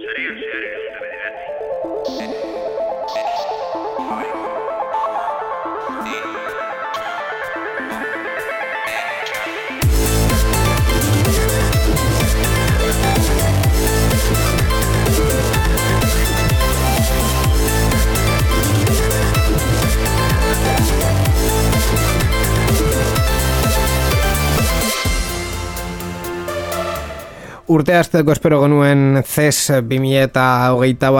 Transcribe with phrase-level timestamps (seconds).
[0.00, 0.78] Sería el serio,
[27.68, 30.22] urte azteko espero genuen CES 2000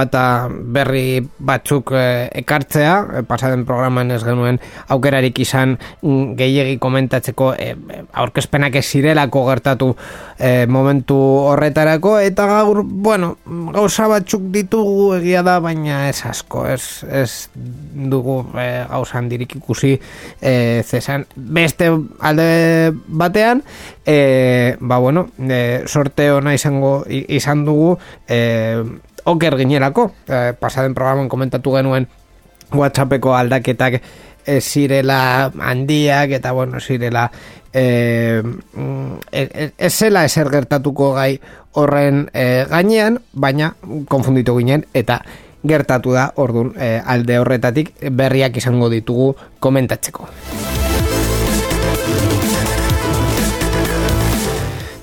[0.02, 4.56] eta berri batzuk eh, ekartzea, e, pasaden programan ez genuen
[4.89, 7.75] aukerarik izan mm, gehiegi komentatzeko e,
[8.25, 9.95] aurkezpenak ez zirelako gertatu
[10.70, 11.16] momentu
[11.51, 13.33] horretarako, eta gaur, bueno,
[13.75, 17.48] gauza batzuk ditugu egia da, baina ez asko, ez, ez
[18.09, 20.53] dugu gauza handirik ikusi e,
[20.87, 21.91] zesan beste
[22.23, 23.65] alde batean,
[24.06, 27.97] e, ba bueno, e, sorteo ona izango izan dugu
[28.28, 28.83] eh,
[29.28, 32.08] oker ginerako eh, pasaden programan komentatu genuen
[32.72, 34.00] whatsappeko aldaketak
[34.48, 37.28] ez zirela handiak eta bueno, zirela
[37.72, 38.42] eh,
[39.78, 41.39] ez zela eser gertatuko gai
[41.78, 43.75] horren eh, gainean, baina
[44.08, 45.20] konfunditu ginen eta
[45.69, 50.28] gertatu da ordun eh, alde horretatik berriak izango ditugu komentatzeko.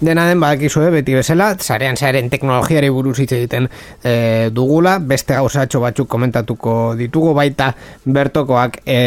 [0.02, 3.70] Dena den badakizue beti bezala, zarean zaren teknologiari buruz hitz egiten
[4.04, 7.70] e, dugula, beste gauzatxo batzuk komentatuko ditugu, baita
[8.04, 8.98] bertokoak e,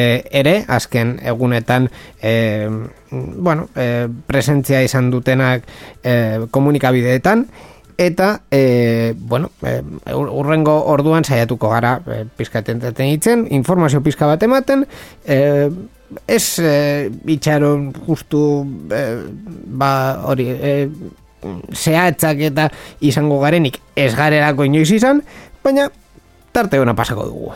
[0.40, 1.90] ere, azken egunetan
[2.22, 2.32] e,
[3.10, 5.68] bueno, e, presentzia izan dutenak
[6.02, 7.44] e, komunikabideetan,
[7.98, 9.82] eta e, bueno, e,
[10.14, 14.86] urrengo orduan saiatuko gara e, pizkaten hitzen, informazio pizka bat ematen,
[15.26, 15.68] e,
[16.26, 18.42] ez e, itxaron justu
[18.92, 19.02] e,
[19.66, 19.90] ba
[20.24, 20.74] hori e,
[21.74, 22.68] zehatzak eta
[23.04, 25.22] izango garenik ez garerako inoiz izan,
[25.64, 25.88] baina
[26.52, 27.52] tarte hona pasako dugu.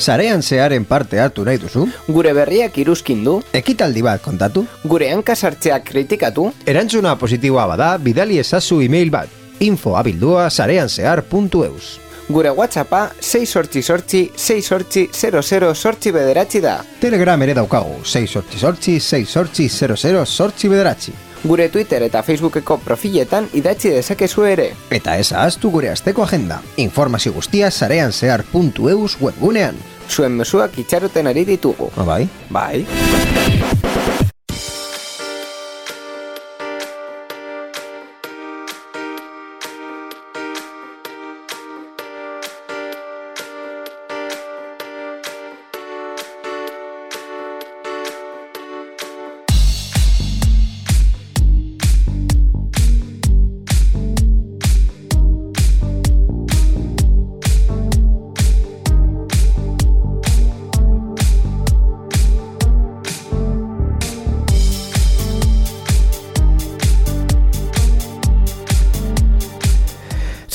[0.00, 1.86] Sarean zearen parte hartu nahi duzu?
[2.08, 3.38] Gure berriak iruzkin du?
[3.52, 4.64] Ekitaldi bat kontatu?
[4.84, 6.50] Gure hankasartzeak kritikatu?
[6.66, 9.28] Erantzuna positiboa bada, bidali ezazu e-mail bat.
[9.60, 11.98] Info abildua sareanzear.eus
[12.30, 16.76] Gure WhatsAppa 6 sortzi sortzi 6 sortzi 00 sortzi bederatzi da.
[17.00, 21.12] Telegram ere daukagu 6 sortzi sortzi 6 sortzi 00 sortzi bederatzi.
[21.44, 24.72] Gure Twitter eta Facebookeko profiletan idatzi dezakezu ere.
[24.90, 26.60] Eta ez ahaztu gure asteko agenda.
[26.76, 29.80] Informazio guztia sareanzear.eus webgunean
[30.10, 31.90] zuen mesuak itxaroten ari ditugu.
[31.96, 32.24] Ah, bai?
[32.50, 33.79] Bai.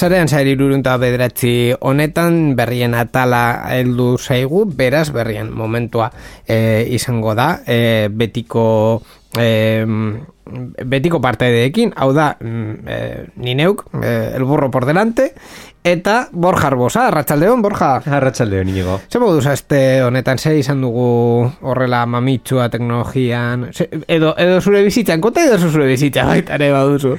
[0.06, 6.12] Zarean zairi lurunta bederatzi honetan berrien atala heldu zaigu, beraz berrien momentua
[6.46, 9.02] e, izango da, e, betiko
[9.34, 9.82] e,
[10.86, 13.00] betiko parte deekin, hau da mm, e,
[13.48, 15.32] nineuk, e, el burro por delante,
[15.86, 17.90] eta Borja Arbosa, Arratxaldeon, Borja.
[18.18, 19.00] Arratxaldeon, inigo.
[19.06, 23.70] Zer modu este honetan, ze izan dugu horrela mamitsua teknologian,
[24.08, 27.18] edo, edo zure bizitzan, kote edo zure bizitzan, baita ere baduzu.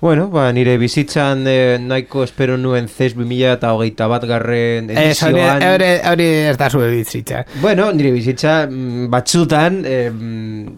[0.00, 5.64] Bueno, ba, nire bizitzan eh, nahiko espero nuen CES 2000 eta hogeita bat garren edizioan.
[6.12, 7.44] Hori ez da zure bizitza.
[7.62, 10.10] Bueno, nire bizitza mm, batzutan eh,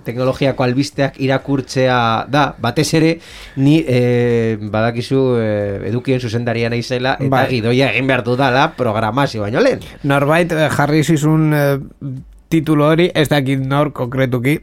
[0.06, 1.98] teknologiako albisteak irakurtzea
[2.30, 3.12] da, batez ere,
[3.56, 7.50] ni eh, badakizu eh, edukien zuzendarian aizela, eta bai.
[7.52, 9.84] gidoia egin behar dudala programazio baino lehen.
[10.02, 11.78] Norbait eh, jarri zizun eh,
[12.48, 14.56] titulo hori ez dakit nor konkretuki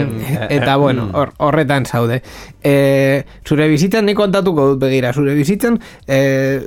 [0.56, 1.08] eta bueno
[1.38, 2.20] horretan zaude
[2.62, 6.20] e, zure bizitzan ni kontatuko dut begira zure bizitzan e,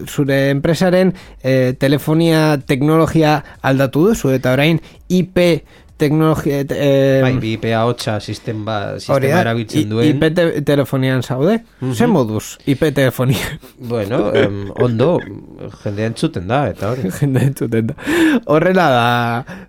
[0.09, 1.13] zure enpresaren
[1.43, 4.81] e, telefonia teknologia aldatu duzu eta orain
[5.13, 5.39] IP
[6.03, 6.59] teknologia...
[6.69, 10.09] Eh, Bai, bi IPA 8 sistema, sistema erabiltzen duen.
[10.11, 11.59] IP te telefonian zaude?
[11.93, 13.53] Zer moduz, IP telefonia?
[13.93, 15.17] Bueno, em, ondo,
[15.83, 17.09] jendea entzuten da, eta hori.
[17.19, 17.95] Jende entzuten da.
[18.51, 19.07] Horrela da,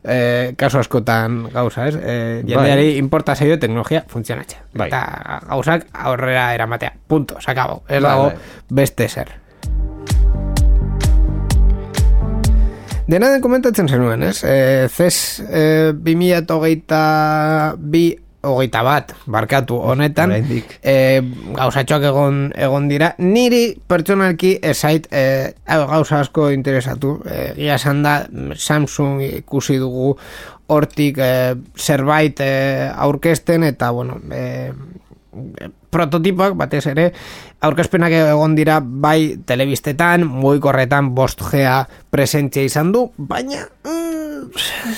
[0.04, 1.98] eh, kasu askotan gauza, ez?
[2.00, 4.66] Eh, jendeari importa zaio teknologia funtzionatzea.
[4.74, 4.88] Bai.
[4.90, 6.94] Eta gauzak aurrera eramatea.
[7.08, 7.82] Punto, sakabo.
[7.88, 8.60] Ez Bai, dago bai.
[8.82, 9.43] beste zer.
[13.04, 14.38] Dena den komentatzen zenuen, ez?
[14.48, 17.00] E, CES e, 2008
[17.76, 18.06] bi
[18.44, 20.94] hogeita bat, barkatu honetan, e,
[21.56, 27.18] gauzatxoak egon, egon dira, niri pertsonalki ezait e, gauza asko interesatu.
[27.28, 28.16] E, Gia esan da,
[28.56, 30.14] Samsung ikusi dugu
[30.72, 31.32] hortik e,
[31.76, 32.52] zerbait e,
[32.88, 34.72] aurkezten, eta, bueno, e,
[35.94, 37.10] prototipoak batez ere
[37.64, 41.64] aurkezpenak egon dira bai telebistetan, mugikorretan 5G
[42.10, 44.50] presentzia izan du, baina mm,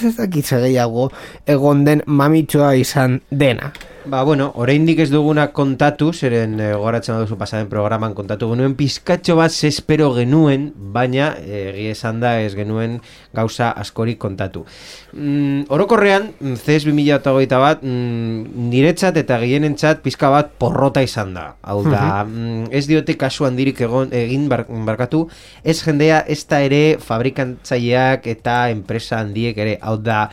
[0.06, 1.10] ez dakit ze gehiago
[1.46, 3.72] egon den mamitxoa izan dena.
[4.06, 9.34] Ba, bueno, oraindik ez duguna kontatu, zeren e, goratzen duzu pasaden programan kontatu genuen, pizkatxo
[9.34, 13.00] bat espero genuen, baina eh, egia esan da ez genuen
[13.34, 14.62] gauza askorik kontatu.
[15.10, 21.48] Mm, orokorrean, mm, CES 2008 bat, mm, niretzat eta gehienentzat pizka bat porrota izan da.
[21.66, 25.24] Hau da, mm, ez diote kasu handirik egon, egin bar, barkatu,
[25.64, 30.28] ez jendea ez da ere fabrikantzaileak eta enpresa handiek ere, hau da,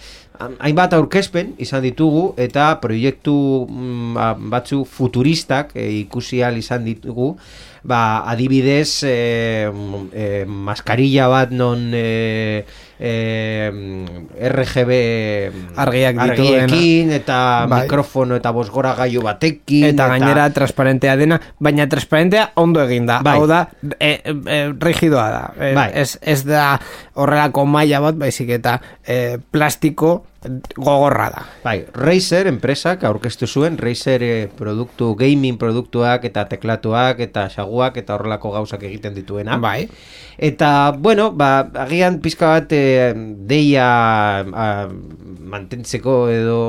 [0.59, 3.35] hainbat aurkezpen izan ditugu eta proiektu
[3.69, 7.35] mm, ba- batzu futuristak e, ikusi ahal izan ditugu
[7.83, 12.63] ba, adibidez e, mm, e, maskarilla bat non e,
[12.99, 13.13] e,
[14.39, 14.91] RGB
[15.75, 17.11] Argiak dituen.
[17.11, 17.83] eta Bai.
[17.83, 23.19] mikrofono eta bosgora gaiu batekin Eta gainera transparentea dena, baina transparentea ondo egin da.
[23.25, 23.35] Bai.
[23.37, 23.67] Hau da,
[23.99, 25.43] e, e, rigidoa da.
[25.59, 25.89] E, Bai.
[25.93, 26.79] ez, ez da
[27.19, 30.23] horrelako maila bat, baizik eta e, plastiko
[30.75, 31.43] gogorra da.
[31.63, 38.17] Bai, Razer enpresak aurkeztu zuen Razer eh, produktu, gaming produktuak eta teklatuak eta xaguak eta
[38.17, 39.57] horrelako gauzak egiten dituena.
[39.57, 39.87] Bai.
[40.37, 43.87] Eta, bueno, ba, agian pizka bat eh, deia
[44.41, 44.67] a,
[45.53, 46.59] mantentzeko edo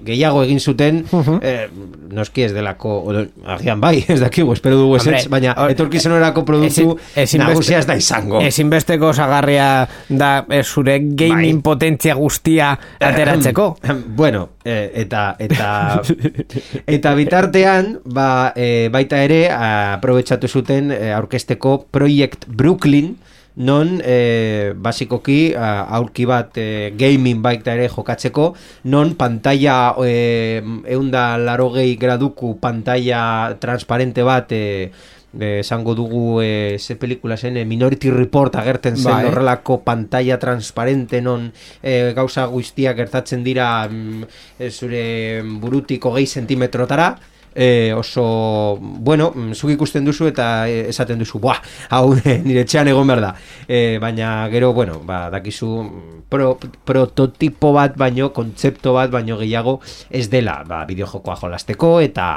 [0.00, 1.02] gehiago egin zuten,
[1.44, 1.68] eh,
[2.10, 6.44] noski ez delako, o, agian bai, ez dakigu, espero dugu ez, Hombre, baina hor- etorkizunerako
[6.48, 6.96] produktu
[7.38, 8.40] nagusia ez da izango.
[8.40, 11.66] Ezinbesteko zagarria da e, zure gaming Bai.
[11.68, 12.16] potentzia
[12.50, 13.78] guztia ateratzeko.
[14.06, 16.02] bueno, eh, eta eta
[16.86, 23.16] eta bitartean, ba, eh, baita ere aprobetxatu zuten eh, aurkesteko Project Brooklyn
[23.60, 28.54] non eh, basikoki aurki bat eh, gaming baita ere jokatzeko
[28.84, 34.90] non pantalla eh, eunda larogei graduku pantalla transparente bat eh, eh,
[35.38, 39.26] esango dugu eh, ze pelikula zen eh, Minority Report agertzen zen Bai.
[39.26, 44.22] horrelako pantalla transparente non eh, gauza guztiak gertatzen dira mm,
[44.58, 47.16] eh, zure burutik hogei sentimetrotara
[47.54, 51.58] eh, oso, bueno, mm, zuk ikusten duzu eta eh, esaten duzu, buah,
[51.90, 52.14] hau
[52.46, 53.34] nire etxean egon behar da.
[53.68, 59.80] Eh, baina gero, bueno, ba, dakizu mm, pro, prototipo bat baino, kontzepto bat baino gehiago
[60.10, 62.28] ez dela, ba, bideojokoa jolasteko eta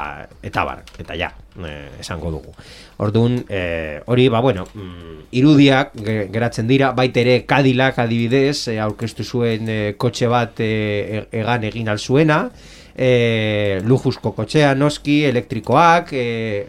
[0.42, 1.30] eta bar, eta ja,
[1.64, 2.54] eh, esango dugu.
[3.02, 9.24] Orduan, eh, hori, ba, bueno, mm, irudiak ge- geratzen dira, baita ere Cadillac adibidez, aurkeztu
[9.24, 12.44] zuen eh, kotxe bat e- egan egin alzuena,
[12.96, 16.66] e, lujuzko kotxea noski, elektrikoak, e,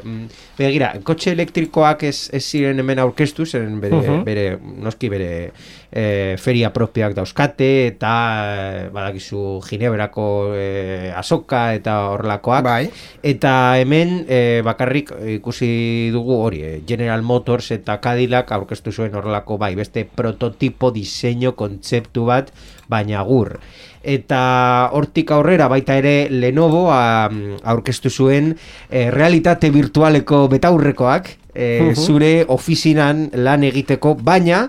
[0.58, 4.24] begira, kotxe elektrikoak ez, ez ziren hemen aurkeztu, zeren bere, Mhm.
[4.26, 5.52] bere noski bere
[5.92, 12.64] e, feria propioak dauzkate, eta badakizu Gineberako e, azoka eta horrelakoak.
[12.66, 12.90] Bai.
[13.24, 19.74] Eta hemen e, bakarrik ikusi dugu hori, General Motors eta Cadillac aurkeztu zuen horrelako bai,
[19.76, 22.52] beste prototipo diseño kontzeptu bat,
[22.90, 23.60] baina gur.
[24.06, 27.30] Eta hortik aurrera baita ere Lenovo a,
[27.74, 28.52] aurkeztu zuen
[28.90, 34.68] e, realitate virtualeko betaurrekoak e, zure ofizinan lan egiteko, baina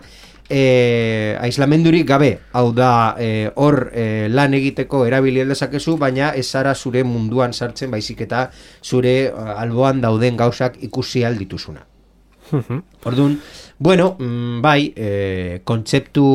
[0.49, 6.75] e, aislamendurik gabe, hau da e, hor e, lan egiteko erabili dezakezu, baina ez zara
[6.75, 8.49] zure munduan sartzen baizik eta
[8.83, 9.17] zure
[9.57, 11.85] alboan dauden gauzak ikusi aldituzuna.
[13.07, 13.41] Orduan,
[13.79, 16.27] bueno, mm, bai, e, kontzeptu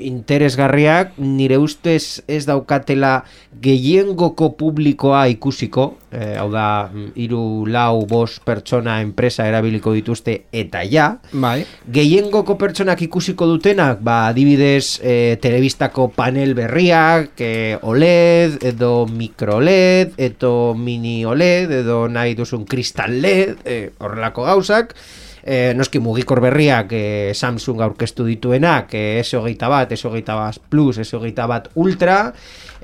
[0.00, 3.24] interesgarriak nire ustez ez daukatela
[3.60, 10.84] gehiengoko publikoa ikusiko, e, hau da, mm, hiru lau, bost pertsona enpresa erabiliko dituzte eta
[10.88, 11.64] ja, Bai.
[11.90, 20.14] gehiengoko pertsonak ikusiko dutenak, ba, adibidez, e, telebistako panel berriak, e, OLED, edo micro LED,
[20.16, 24.94] edo mini OLED, edo nahi duzun kristal LED, e, horrelako gauzak,
[25.42, 27.04] e, noski mugikor berriak e,
[27.34, 32.18] Samsung aurkeztu dituenak, e, S21 bat, S21 bat Plus, S21 bat Ultra,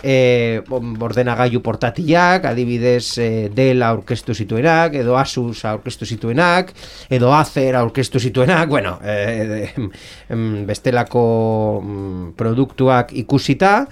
[0.03, 6.73] e, ordenagailu portatilak, adibidez e, Dell aurkeztu zituenak, edo Asus aurkeztu zituenak,
[7.11, 9.71] edo Acer aurkeztu zituenak, bueno, e,
[10.29, 11.25] e, bestelako
[11.83, 13.87] mm, produktuak ikusita,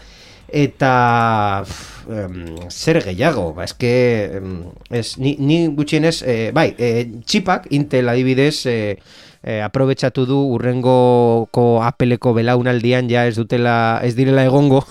[0.54, 1.64] eta
[2.06, 2.38] um,
[2.70, 3.90] zer gehiago, ba, eske
[4.38, 4.56] um,
[4.94, 8.96] ez, ni, ni gutxienez, eh, bai, eh, txipak, Intel adibidez, eh,
[9.42, 14.84] eh, aprobetsatu du urrengoko Appleko belaunaldian ja ez dutela, ez direla egongo,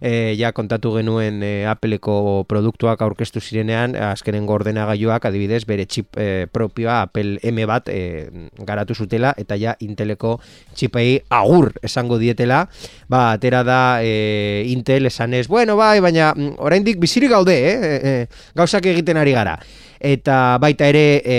[0.00, 6.46] e, ja kontatu genuen e, Appleko produktuak aurkeztu zirenean, azkenen ordenagailuak adibidez bere chip e,
[6.52, 10.36] propioa Apple M bat e, garatu zutela eta ja Inteleko
[10.74, 12.66] txipei agur esango dietela,
[13.08, 17.96] ba atera da e, Intel esanez, bueno bai, baina mm, oraindik bizirik gaude, eh?
[17.96, 18.14] E,
[18.56, 19.58] gauzak egiten ari gara
[20.00, 21.38] eta baita ere e,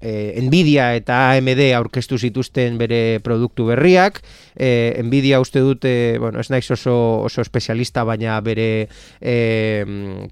[0.00, 4.20] e, Nvidia eta AMD aurkeztu zituzten bere produktu berriak.
[4.54, 8.88] E, Nvidia uste dute bueno, ez naiz oso, oso espezialista baina bere
[9.20, 9.36] e,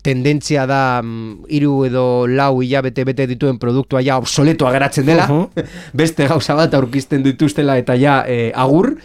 [0.02, 1.02] tendentzia da
[1.48, 5.28] hiru edo lau hilabete bete dituen produktua ja obsoleto ageratzen dela.
[6.00, 8.96] Beste gauza bat aurkizten dituztela eta ja e, agur.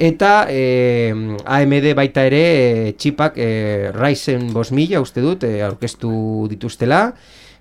[0.00, 1.10] Eta e,
[1.44, 3.50] AMD baita ere e, txipak e,
[3.92, 7.10] Ryzen 5000 uste dut e, aurkeztu dituztela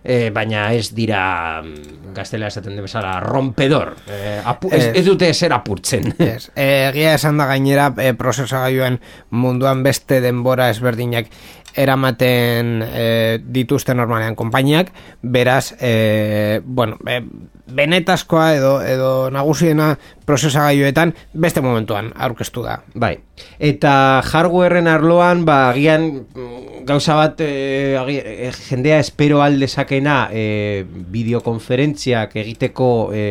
[0.04, 3.96] e, baina ez dira mm, gaztela esaten de bezala rompedor.
[4.08, 6.14] E, apu, ez, ez dute zer apurtzen.
[6.20, 11.32] Ez, egia esan da gainera e, prozesagaiuen munduan beste denbora ezberdinak
[11.76, 17.22] eramaten e, dituzte normalean konpainiak, beraz, e, bueno, e,
[17.70, 19.94] benetazkoa edo, edo nagusiena
[20.26, 22.80] prozesagailuetan beste momentuan aurkeztu da.
[22.94, 23.16] Bai,
[23.60, 23.94] eta
[24.26, 32.90] hardwareen arloan, ba, agian mm, gauza bat e, e, jendea espero aldezakena e, bideokonferentziak egiteko
[33.14, 33.24] e,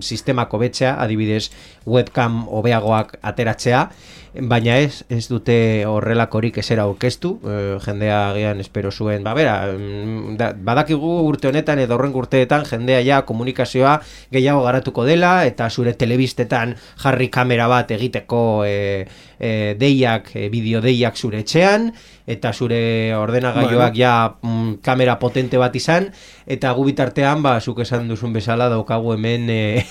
[0.00, 1.48] sistemako betxea, adibidez
[1.86, 3.86] webcam hobeagoak ateratzea,
[4.32, 10.38] baina ez, ez dute horrelakorik esera aurkeztu, e, jendea agian espero zuen, ba bera, mm,
[10.64, 13.98] badakigu urte honetan edo horren urteetan jendea ja komunikazioa
[14.32, 19.06] gehiago garatuko dela eta zure telebistetan jarri kamera bat egiteko e,
[19.42, 21.90] e, deiak, e, bideo deiak zure etxean,
[22.26, 26.08] eta zure ordenagailuak ja mm, kamera potente bat izan
[26.46, 29.82] eta gu bitartean ba zuk esan duzun bezala daukagu hemen e,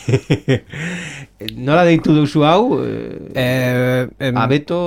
[1.67, 2.79] nola deitu duzu hau?
[3.35, 4.79] E, em, abeto?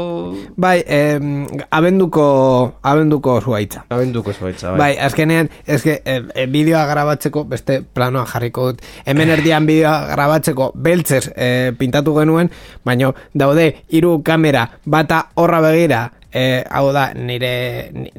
[0.57, 4.79] bai em, abenduko abenduko zuaitza abenduko zuaitza bai.
[4.79, 8.85] bai azkenean eske e, e, bideoa grabatzeko beste planoa jarriko dut.
[9.05, 12.49] Hemen erdian bideoa grabatzeko beltzez e, pintatu genuen
[12.85, 14.54] baino daude hiru kamera
[14.85, 18.11] bata horra begira e, hau da, nire, ni,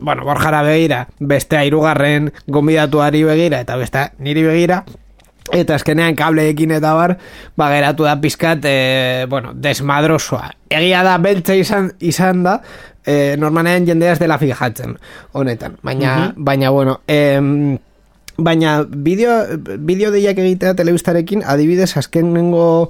[0.00, 4.80] bueno, borjara begira, beste airugarren gombidatuari begira, eta beste niri begira,
[5.52, 7.18] eta azkenean kableekin eta bar,
[7.60, 10.48] ba, geratu da pizkat, e, bueno, desmadrosoa.
[10.72, 12.58] Egia da, beltza izan, izan da,
[13.04, 14.96] e, normalean jendeaz dela fijatzen,
[15.36, 15.76] honetan.
[15.84, 17.78] Baina, baina, bueno, em,
[18.40, 19.34] Baina bideo,
[19.84, 22.88] bideo deiak egitea telebistarekin adibidez azkenengo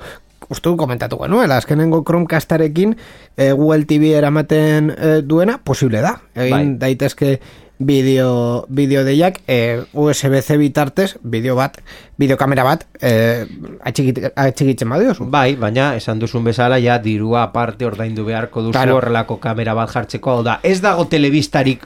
[0.49, 2.97] uste komentatu genuela, azkenengo Chromecastarekin
[3.37, 6.17] e, Google TV eramaten e, duena, posible da.
[6.35, 6.79] Egin bai.
[6.87, 7.39] daitezke
[7.83, 11.79] bideo, bideo deiak e, USB-C bitartez, bideo bat,
[12.19, 13.47] bideokamera bat, e,
[13.83, 15.27] atxigitzen badiozu.
[15.31, 18.97] Bai, baina esan duzun bezala, ja dirua aparte ordaindu beharko duzu claro.
[19.01, 21.85] horrelako kamera bat jartzeko, da, ez dago telebistarik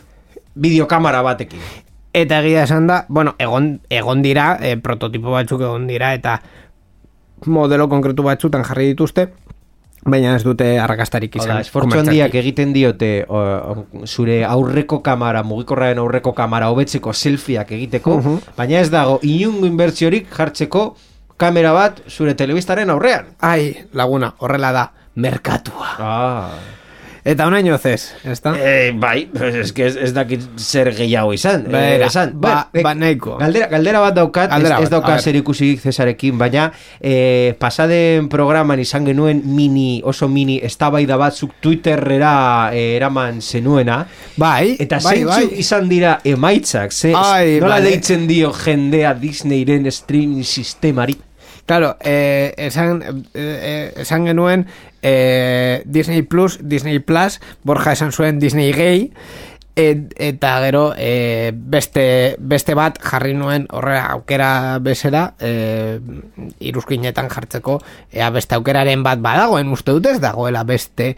[0.54, 1.64] bideokamera batekin.
[2.16, 6.40] Eta egia esan da, bueno, egon, egon dira, e, prototipo batzuk egon dira, eta
[7.44, 9.28] modelo konkretu batzutan jarri dituzte,
[10.06, 11.60] baina ez dute arrakastarik izan.
[11.60, 13.26] esfortzu handiak egiten diote
[14.04, 18.20] zure aurreko kamara, mugikorraren aurreko kamara hobetzeko selfieak egiteko,
[18.56, 20.88] baina ez dago inungo inbertsiorik jartzeko
[21.36, 23.34] kamera bat zure telebistaren aurrean.
[23.44, 25.94] Ai, laguna, horrela da, merkatua.
[25.98, 26.50] Ah.
[27.26, 28.54] Eta un año zez, ezta?
[28.56, 31.64] Eh, bai, es que ez, ez dakit zer gehiago izan.
[31.66, 33.34] Bera, eh, esan, ba, ba, neiko.
[33.40, 36.68] Galdera, galdera bat daukat, galdera ez, ez daukat zer ikusik zesarekin, baina
[37.00, 44.04] eh, pasaden programan izan genuen mini, oso mini, estabaida batzuk Twitterrera eh, eraman zenuena.
[44.38, 45.42] Bai, Eta bai, bai.
[45.58, 47.90] izan dira emaitzak, ze, Ai, nola vale.
[47.90, 51.18] deitzen dio jendea Disneyren streaming sistemari?
[51.66, 53.02] Claro, eh, esan,
[53.34, 54.66] eh, esan genuen
[55.02, 59.12] eh, Disney Plus, Disney Plus, Borja esan zuen Disney Gay,
[59.78, 65.98] Et, eta gero e, beste, beste bat jarri nuen horrela aukera bezera e,
[66.64, 67.74] iruzkinetan jartzeko
[68.08, 71.10] ea beste aukeraren bat badagoen uste dut ez dagoela beste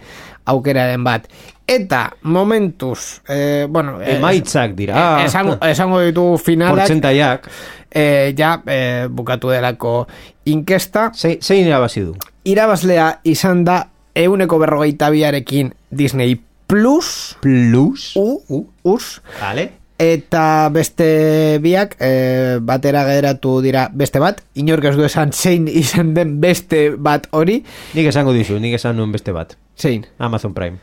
[0.51, 1.31] aukeraren bat
[1.71, 5.21] eta momentuz e, bueno, e, Emaitzak dira.
[5.23, 7.47] e, esango, esango ditugu finalak Portzentaiak.
[7.95, 10.09] e, ja e, bukatu delako
[10.49, 12.15] inkesta Zein, zein irabazi du?
[12.49, 16.39] irabazlea izan da euneko berrogeita biarekin Disney
[16.69, 18.13] Plus Plus.
[18.17, 19.71] U, U, us, Vale.
[19.99, 26.13] eta beste biak e, batera geratu dira beste bat, inork ez du esan zein izan
[26.15, 27.63] den beste bat hori,
[27.95, 29.57] Nik esango dizu, nik esan nuen beste bat.
[29.79, 30.05] zein.
[30.19, 30.79] Amazon Prime.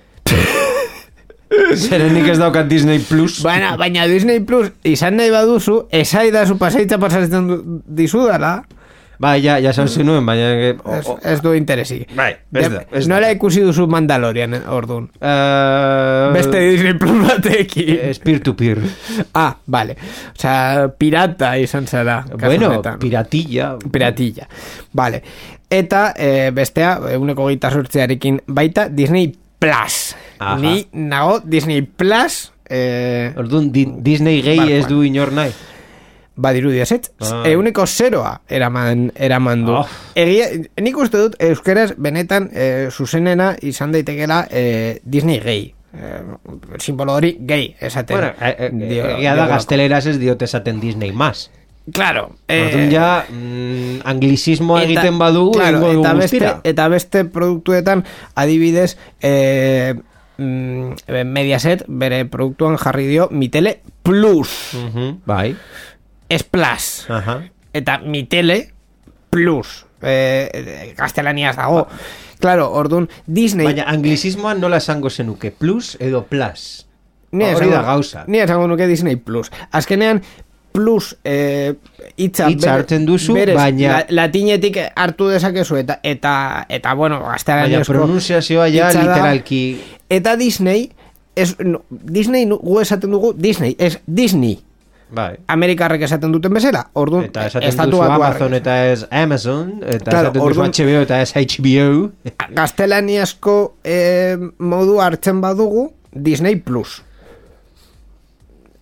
[1.76, 3.38] Zeren nik ez daukat Disney Plus.
[3.46, 7.48] Baina, baina Disney Plus izan nahi baduzu, esai da zu pasaitza pasatzen
[7.86, 8.58] dizudala,
[9.20, 10.50] Bai, ja, ja esan zenuen, baina...
[10.84, 12.02] O, ez, o, ez du interesi.
[12.16, 13.06] Bai, ez da, ez.
[13.08, 15.10] Nola ikusi duzu Mandalorian, orduan.
[15.22, 17.94] eh, Beste Disney Plus batekin.
[18.10, 18.82] Es peer-to-peer.
[19.34, 19.96] Ah, vale.
[20.34, 22.26] O sea, pirata izan zara.
[22.40, 23.00] bueno, honetan.
[23.00, 23.78] piratilla.
[23.92, 24.48] piratilla.
[24.94, 25.24] Vale.
[25.70, 30.16] Eta e, bestea, eguneko geita sortzearekin baita, Disney Plus.
[30.40, 30.58] Aha.
[30.62, 34.78] Ni nago Disney Plus e, Orduan, di, Disney gay Barkoan.
[34.78, 35.52] ez du inor nahi.
[36.36, 37.12] Badiru diazetz.
[37.22, 37.44] Ah.
[37.48, 39.74] Eguneko zeroa eraman, eraman du.
[39.80, 39.88] Oh.
[40.16, 40.48] Egia,
[40.82, 45.74] nik uste dut, euskeraz benetan e, zuzenena izan daitekela e, Disney gay.
[45.96, 46.16] E,
[46.80, 48.18] simbolo hori gay, esaten.
[48.18, 51.50] Bueno, eh, eh, dio- egia da gazteleraz ez diote esaten Disney más.
[51.94, 52.32] Claro.
[52.50, 58.02] Orduan ja, mm, anglicismoa egiten badu, claro, dugu eta beste, eta beste produktuetan
[58.34, 59.94] adibidez eh,
[60.38, 60.96] mm,
[61.30, 65.56] Mediaset bere produktuan jarri dio Mitele Plus Mhm, Bai.
[66.30, 67.44] Es Plus Aha.
[67.74, 68.72] eta Mitele
[69.30, 71.88] Plus eh, eh, gaztelaniaz dago
[72.40, 76.86] claro, orduan Disney Baina anglicismoa nola esango zenuke, plus edo plus.
[77.32, 78.24] Ni Hori da gauza.
[78.28, 79.50] Ni esango nuke Disney Plus.
[79.72, 80.22] Azkenean
[80.72, 81.74] plus eh,
[82.18, 87.32] Hitza bere- hartzen duzu, berez, baina- la- latinetik hartu dezakezu eta eta eta bueno, Baina
[87.34, 89.16] gaztelaniazko pronunciazioa ja hitza da.
[89.16, 89.62] literalki...
[90.10, 90.92] Eta Disney
[91.36, 94.60] es, no, Disney gu esaten dugu Disney, es Disney.
[95.10, 95.36] Bai.
[95.48, 96.88] Amerikarrek esaten duten bezala.
[96.98, 98.02] Orduan, Eta esaten duzu.
[98.04, 102.12] Amazon eta ez Amazon, eta Claro, esaten duzu orduan- HBO eta ez HBO.
[102.58, 107.04] Gaztelaniazko eh, modu hartzen badugu Disney Plus.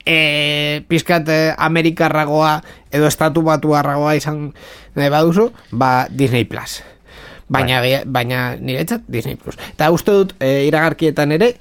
[0.06, 2.58] E, pizkat eh, Amerikarragoa
[2.92, 4.50] edo estatu batuarragoa izan
[4.96, 6.82] nahi baduzu, ba Disney Plus.
[7.48, 9.56] Baina, baina niretzat Disney Plus.
[9.76, 11.54] Eta uste dut e, iragarkietan ere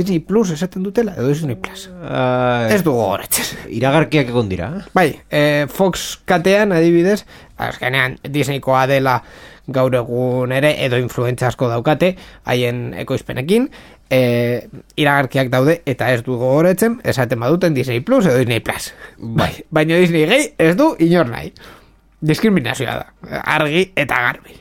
[0.00, 1.86] Disney Plus esaten dutela edo Disney Plus.
[1.92, 3.68] Uh, Ez dugu goratzen.
[3.76, 4.72] Iragarkiak egon dira.
[4.96, 7.24] Bai, e, Fox katean adibidez,
[7.60, 9.20] azkenean Disneykoa dela
[9.70, 12.14] gaur egun ere edo influentza asko daukate
[12.50, 13.68] haien ekoizpenekin
[14.10, 14.20] e,
[15.00, 20.00] iragarkiak daude eta ez du gogoretzen esaten baduten Disney Plus edo Disney Plus bai, baina
[20.00, 21.52] Disney gehi ez du inor nahi
[22.20, 24.59] diskriminazioa da argi eta garbi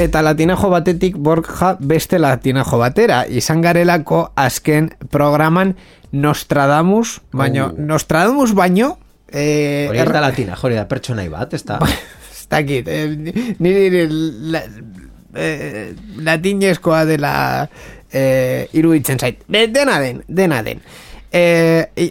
[0.00, 5.76] eta latinajo batetik borja beste latinajo batera izan garelako azken programan
[6.12, 7.78] Nostradamus baino Oh.
[7.78, 11.78] Nostradamus baino eh, Hori ez da latina, jori da pertsonai bat, ez da?
[12.32, 13.06] ez dakit eh,
[13.58, 14.06] niri
[14.52, 14.62] la,
[15.34, 17.34] eh, latinezkoa dela
[18.12, 20.82] eh, iruditzen zait dena den, dena den
[21.32, 22.10] eh,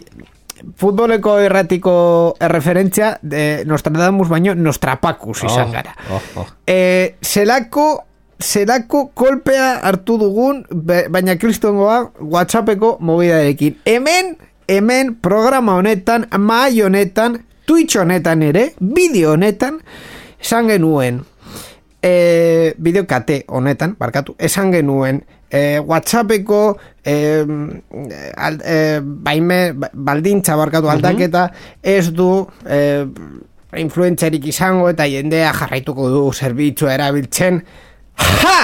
[0.78, 1.94] futboleko erratiko
[2.40, 6.46] erreferentzia de Nostradamus baino Nostrapacus izan Oh, gara oh, oh.
[6.66, 8.04] e, zelako
[8.42, 10.64] zelako kolpea hartu dugun
[11.10, 14.36] baina kristongoa whatsappeko mobidarekin hemen
[14.68, 19.80] hemen programa honetan mahai honetan twitch honetan ere bideo honetan
[20.40, 21.22] esan genuen
[22.02, 25.22] e, bideo kate honetan barkatu esan genuen
[25.52, 26.62] e, whatsappeko
[27.04, 27.14] e,
[28.36, 31.46] al, e, baime baldintza barkatu aldaketa
[31.82, 32.30] ez du
[32.64, 32.80] e,
[33.78, 37.62] influentzarik izango eta jendea jarraituko du zerbitzua erabiltzen
[38.16, 38.58] ha!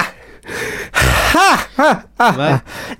[1.29, 1.49] Ha!
[1.77, 1.89] Ha!
[2.17, 2.29] Ha!
[2.37, 2.53] Bai.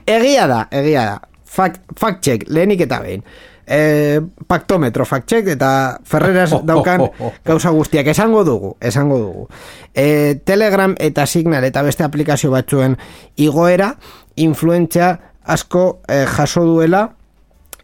[0.05, 1.19] Egia da, egia da.
[1.49, 3.23] Fact, fact check, lehenik eta behin.
[3.69, 7.31] E, paktometro fact check eta Ferreras Oh, oh, daukan oh.
[7.45, 9.47] gauza guztiak esango dugu, esango dugu.
[9.93, 12.97] E, Telegram eta Signal eta beste aplikazio batzuen
[13.37, 13.93] igoera
[14.35, 15.13] influentzia
[15.45, 17.03] asko e, jaso duela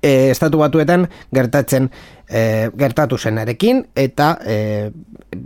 [0.02, 1.90] e, estatu batuetan gertatzen
[2.30, 4.58] e, gertatu zenarekin eta e,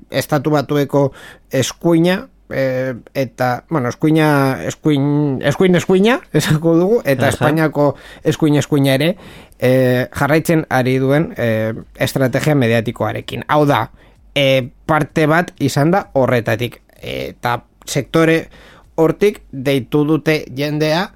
[0.09, 1.09] estatu batueko
[1.51, 7.35] eskuina e, eta, bueno, eskuina, eskuin, eskuin eskuina, esako dugu, eta Aha.
[7.35, 9.13] Espainiako eskuin eskuina ere,
[9.59, 9.71] e,
[10.15, 13.45] jarraitzen ari duen e, estrategia mediatikoarekin.
[13.47, 13.85] Hau da,
[14.35, 16.81] e, parte bat izan da horretatik.
[16.99, 18.43] Eta sektore
[18.99, 21.07] hortik deitu dute jendea,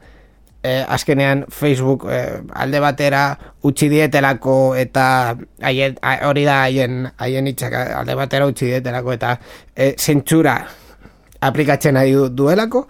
[0.64, 3.24] eh, azkenean Facebook eh, alde batera
[3.68, 9.36] utzi dietelako eta haien, hori da haien haien hitzak alde batera utzi dietelako eta
[9.76, 10.56] eh, zentsura
[11.44, 12.86] aplikatzen ari du- duelako.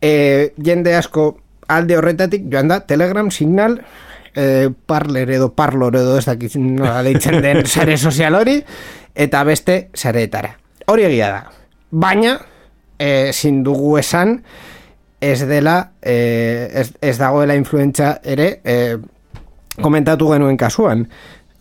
[0.00, 3.80] Eh, jende asko alde horretatik joan da Telegram signal
[4.34, 8.56] eh, Parler edo Parlor edo ez dakit nola deitzen den sare sozial hori
[9.14, 10.54] eta beste sareetara.
[10.88, 11.42] Hori egia da.
[11.90, 12.38] Baina
[12.98, 14.38] eh, sin dugu esan
[15.20, 18.96] ez dela eh, ez, ez dagoela influentza ere eh,
[19.82, 21.04] komentatu genuen kasuan.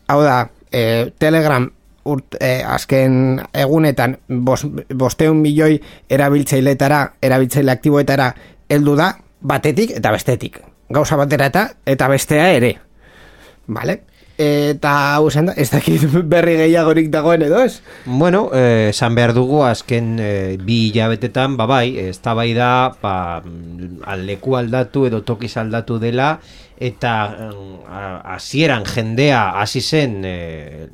[0.07, 1.67] Hau da eh, Telegram
[2.05, 8.33] urt, eh, azken egunetan bos, bosteun milioi erabiltzailetara erabiltzaile aktiboetara
[8.69, 12.77] heldu da batetik eta bestetik gauza batera eta eta bestea ere
[13.67, 14.01] vale?
[14.39, 17.81] Eta da ez dakit berri gehiagorik dagoen edo ez?
[18.05, 22.71] Bueno, eh, esan behar dugu azken eh, bi hilabetetan, ba bai, ez da bai da,
[23.01, 23.43] ba,
[24.07, 26.37] aldeku aldatu edo tokiz aldatu dela,
[26.79, 27.13] eta
[27.91, 30.87] a- hasieran jendea hasi zen eh,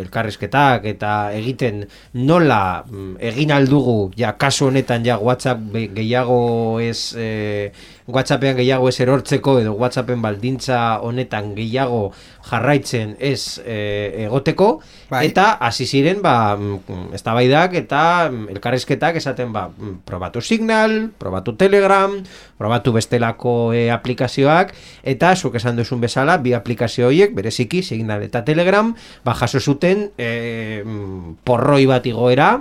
[0.00, 7.12] elkarrizketak eta egiten nola mm, egin aldugu, ja kasu honetan ja WhatsApp gehiago ez...
[7.18, 7.72] Eh,
[8.06, 12.12] WhatsAppean gehiago ez erortzeko edo WhatsAppen baldintza honetan gehiago
[12.46, 14.68] jarraitzen ez eh, egoteko
[15.10, 15.24] Bai.
[15.26, 21.56] eta hasi ziren ba mm, eztabaidak eta mm, elkarrizketak esaten ba mm, probatu Signal, probatu
[21.58, 22.14] Telegram,
[22.58, 28.44] probatu bestelako eh, aplikazioak eta zuk esan duzun bezala bi aplikazio horiek bereziki Signal eta
[28.46, 28.94] Telegram
[29.26, 32.54] ba jaso zuten mm, porroi bat igoera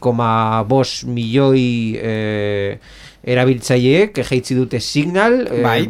[0.00, 2.80] koma bos milioi eh,
[3.24, 5.80] erabiltzaileek jeitzi dute Signal eh, Bai.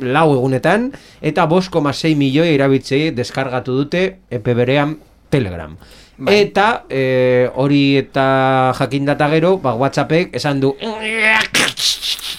[0.00, 0.90] lau egunetan
[1.20, 4.96] eta 5,6 milioi erabiltzaile deskargatu dute epe berean
[5.30, 5.76] Telegram.
[6.20, 6.40] Bai.
[6.42, 10.74] Eta eh, hori eta jakindata gero, ba, WhatsAppek esan du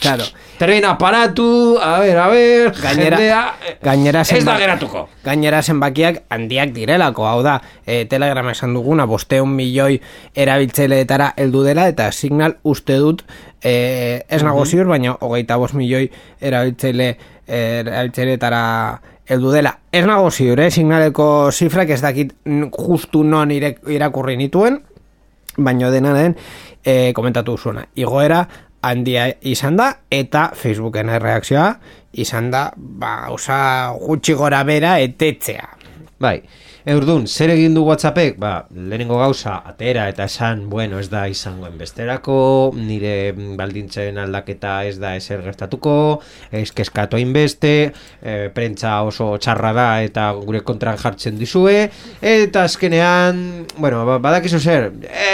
[0.01, 0.25] claro
[0.62, 5.08] Trena paratu, a ber, a ber, Gainera- jendea, eh, gainera ez da geratuko.
[5.26, 9.97] Gainera zenbakiak handiak direlako, hau da, e, Telegram esan duguna, bosteun milioi
[10.36, 13.26] erabiltzaileetara heldu dela, eta signal uste dut,
[13.63, 18.63] e, ez nago ziur, baina hogeita bost milioi erabiltzaile erabiltzaileetara
[19.34, 19.80] heldu dela.
[19.91, 20.69] Ez nago ziur, eh?
[20.69, 22.38] signaleko zifrak ez dakit
[22.78, 24.84] justu non irakurri nituen,
[25.58, 26.38] baino dena den
[26.86, 27.88] e, komentatu zuena.
[27.95, 28.47] Igoera
[28.81, 31.67] handia izan da eta Facebooken erreakzioa
[32.21, 35.69] izan da ba, osa gutxi gora bera etetzea.
[36.21, 36.41] Bai,
[36.81, 38.39] Eurdun, zer egin du WhatsAppek?
[38.41, 42.37] Ba, lehenengo gauza, atera eta esan, bueno, ez da izangoen besterako,
[42.73, 45.93] nire baldintzen aldaketa ez da ezer gertatuko,
[46.49, 47.73] ez keskatu hainbeste,
[48.17, 51.83] e, prentza oso txarra da eta gure kontran jartzen dizue,
[52.17, 54.89] eta azkenean, bueno, ba, badakizu zer,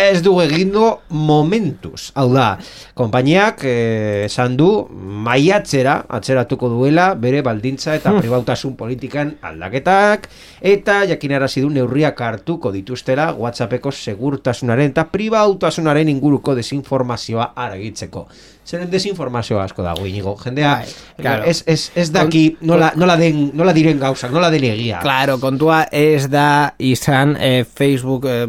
[0.09, 2.09] ez du egingo momentuz.
[2.19, 2.57] Hau da,
[2.97, 10.27] konpainiak eh, esan du maiatzera atzeratuko duela bere baldintza eta pribautasun politikan aldaketak
[10.75, 10.99] eta
[11.37, 18.27] jakinarazi du neurriak hartuko dituztela WhatsAppeko segurtasunaren eta pribautasunaren inguruko desinformazioa argitzeko.
[18.67, 20.33] Zeren desinformazioa asko dago inigo.
[20.41, 20.87] Jendea Bai,
[21.21, 21.45] claro.
[21.47, 24.99] ez, ez, ez daki nola, nola, den, nola diren gauzak, nola den egia.
[24.99, 28.41] Claro, kontua ez da izan eh, Facebook eh,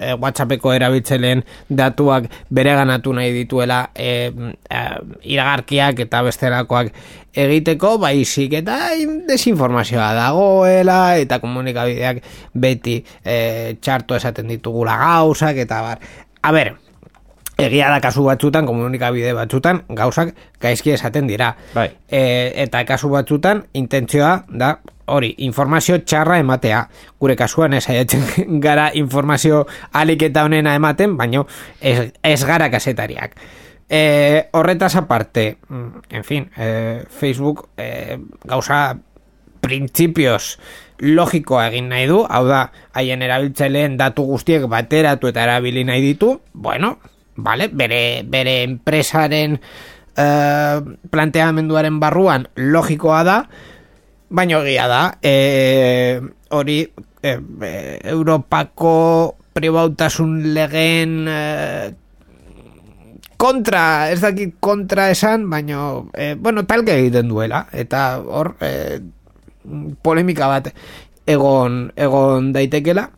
[0.00, 4.96] eh, WhatsAppeko erabiltzaileen datuak bereganatu nahi dituela eh, eh,
[5.36, 6.94] iragarkiak eta besterakoak
[7.36, 8.78] egiteko, baizik eta
[9.28, 12.24] desinformazioa dagoela eta komunikabideak
[12.56, 16.00] beti eh, txarto esaten ditugula gauzak eta bar.
[16.40, 16.76] A ber,
[17.58, 21.54] egia da kasu batzutan, komunikabide batzutan, gauzak gaizki esaten dira.
[21.74, 21.88] Bai.
[22.08, 24.76] E, eta kasu batzutan, intentzioa da,
[25.12, 26.82] hori, informazio txarra ematea.
[27.20, 28.26] Gure kasuan ez saiatzen
[28.66, 31.46] gara informazio alik eta honena ematen, baino
[31.80, 33.38] ez, ez gara kasetariak.
[33.88, 38.98] E, horretaz aparte, mm, en fin, e, Facebook e, gauza
[39.62, 40.58] printzipioz
[40.98, 46.40] logikoa egin nahi du, hau da, haien erabiltzaileen datu guztiek bateratu eta erabili nahi ditu,
[46.52, 46.96] bueno,
[47.36, 49.58] vale, bere, bere enpresaren
[50.16, 50.78] eh,
[51.10, 53.38] planteamenduaren barruan logikoa da,
[54.28, 56.20] baina egia da, eh,
[56.50, 56.80] hori
[57.22, 57.38] eh,
[58.02, 61.94] Europako pribautasun legeen eh,
[63.36, 69.00] kontra, ez dakit kontra esan, baina, eh, bueno, talke egiten duela, eta hor, eh,
[70.02, 70.70] polemika bat
[71.26, 73.10] egon, egon daitekela,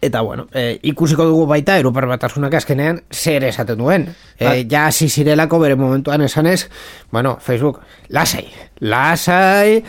[0.00, 4.10] Eta bueno, e, ikusiko dugu baita Europar Batasunak azkenean zer esaten duen.
[4.38, 6.68] E, ja hasi zirelako bere momentuan esanez,
[7.10, 8.44] bueno, Facebook, lasai,
[8.80, 9.82] lasai,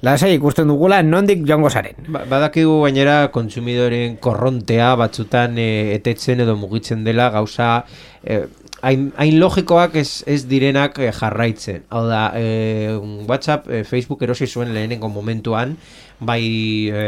[0.00, 2.00] lasai ikusten dugula nondik joango zaren.
[2.08, 5.68] Ba, badakigu gainera kontsumidoren korrontea batzutan e,
[5.98, 7.84] etetzen edo mugitzen dela gauza
[8.24, 8.46] e,
[8.82, 11.84] hain, hain logikoak ez, ez direnak eh, jarraitzen.
[11.90, 12.96] Hau da, e,
[13.28, 15.76] WhatsApp, e, Facebook erosi zuen lehenengo momentuan,
[16.20, 16.44] bai
[16.92, 17.04] e,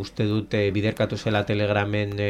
[0.00, 2.28] uste dute biderkatu zela Telegramen e,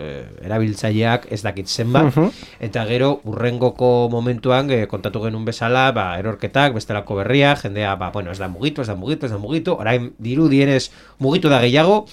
[0.00, 0.08] e,
[0.48, 2.16] erabiltzaileak ez dakit zenbat,
[2.64, 8.32] eta gero urrengoko momentuan e, kontatu genuen bezala, ba, erorketak, bestelako berria, jendea, ba, bueno,
[8.32, 10.88] ez da mugitu, ez da mugitu, ez da mugitu, orain diru dienez
[11.20, 12.06] mugitu da gehiago,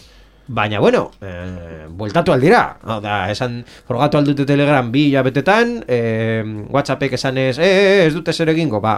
[0.51, 2.79] Baina, bueno, eh, bueltatu aldira.
[2.81, 6.41] Hau da, esan, frogatu aldute telegram bi jabetetan, eh,
[6.73, 8.95] whatsappek esan ez, eh, ez dute zer egingo, ba,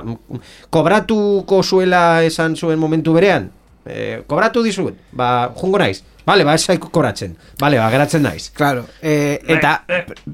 [0.69, 3.49] kobratuko zuela esan zuen momentu berean,
[3.85, 7.33] eh, kobratu dizut, ba, jungo naiz, Vale, ba, esaiko kobratzen.
[7.59, 8.51] Vale, ba, geratzen naiz.
[8.53, 9.85] Claro, eh, eta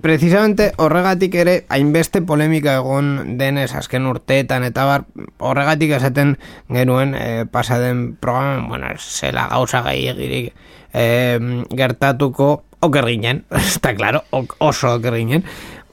[0.03, 5.05] precisamente horregatik ere hainbeste polemika egon denez azken urteetan eta bar
[5.39, 6.35] horregatik esaten
[6.67, 10.51] genuen eh, pasaden programan, bueno, zela gauza gehiagirik
[10.93, 11.39] eh,
[11.71, 14.25] gertatuko oker ginen, está claro,
[14.59, 15.47] oso oker ginen.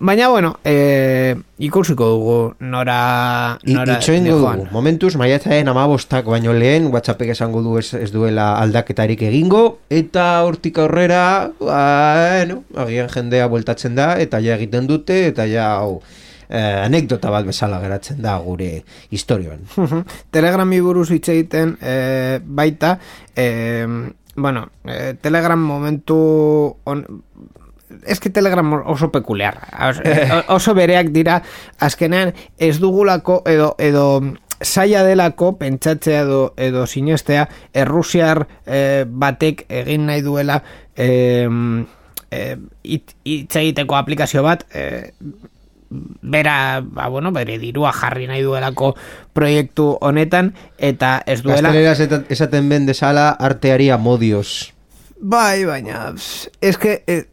[0.05, 3.59] Baina, bueno, eh, ikusiko dugu nora...
[3.65, 9.23] nora Itxoin dugu, momentuz, maiatzaren amabostak baino lehen, WhatsAppek esango du ez, ez duela aldaketarik
[9.25, 11.23] egingo, eta hortik aurrera,
[11.57, 16.03] bueno, agian jendea bueltatzen da, eta ja egiten dute, eta ja, hau,
[16.51, 19.65] eh, anekdota bat bezala geratzen da gure historioan.
[20.37, 22.99] Telegrami buruz hitz egiten eh, baita,
[23.33, 23.89] eh,
[24.37, 26.21] bueno, eh, Telegram momentu
[26.85, 27.07] on,
[28.07, 29.61] es que Telegram oso peculiar
[30.49, 31.43] oso bereak dira
[31.79, 34.23] azkenean ez dugulako edo, edo
[34.61, 40.63] saia delako pentsatzea edo, edo sinestea errusiar eh, batek egin nahi duela
[40.97, 41.49] eh,
[42.31, 42.57] eh,
[43.25, 45.13] egiteko aplikazio bat eh,
[46.23, 48.95] bera, ba, bueno, bere dirua jarri nahi duelako
[49.37, 51.71] proiektu honetan, eta ez duela...
[51.71, 54.73] Gaztelera esaten ben desala arteari amodios.
[55.21, 56.13] Bai, baina,
[56.61, 57.25] ez que, eh,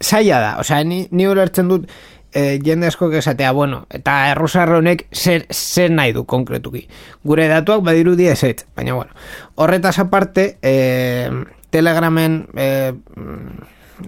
[0.00, 1.88] saia da, osea, ni, ni ulertzen dut,
[2.32, 6.86] eh, jende asko esatea, bueno, eta errusarronek zer, zer nahi du konkretuki.
[7.24, 9.12] Gure datuak badiru ez baina bueno,
[9.54, 11.30] horretaz aparte, eh,
[11.70, 12.92] telegramen eh,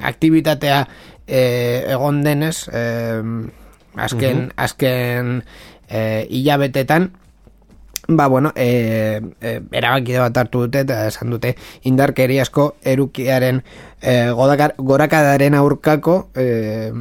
[0.03, 0.89] aktivitatea
[1.27, 3.23] eh, egon denez, eh,
[3.99, 5.43] azken, azken
[5.89, 7.11] e, hilabetetan,
[8.09, 11.55] ba, bueno, e, e, erabakide bat hartu dute, eta esan dute,
[11.91, 13.61] indarkeri asko erukiaren
[14.01, 16.93] e, gorakadaren aurkako, e,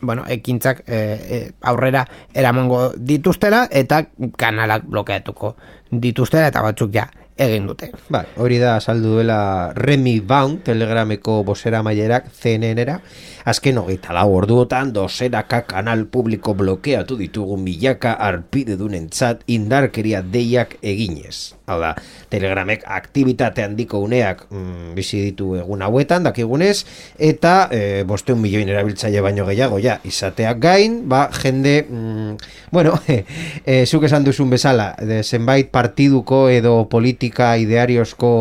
[0.00, 4.04] bueno, ekintzak e, e, aurrera eramango dituztela, eta
[4.36, 5.54] kanalak blokeatuko
[5.90, 7.06] dituztela, eta batzuk ja,
[7.40, 7.92] egin dute.
[8.12, 12.98] Ba, hori da saldu duela Remy Bound, telegrameko bosera maierak, CNN-era,
[13.44, 21.54] azken hogeita lau orduotan dozenaka kanal publiko blokeatu ditugu milaka arpide dunentzat indarkeria deiak eginez.
[21.70, 21.92] Hau da,
[22.30, 26.82] telegramek aktivitate handiko uneak mm, bizi ditu egun hauetan, dakigunez,
[27.14, 33.22] eta e, bosteun milioin erabiltzaile baino gehiago, ja, izateak gain, ba, jende, mm, bueno, e,
[33.70, 38.32] e, zuk esan duzun bezala, de, zenbait partiduko edo politika ideariozko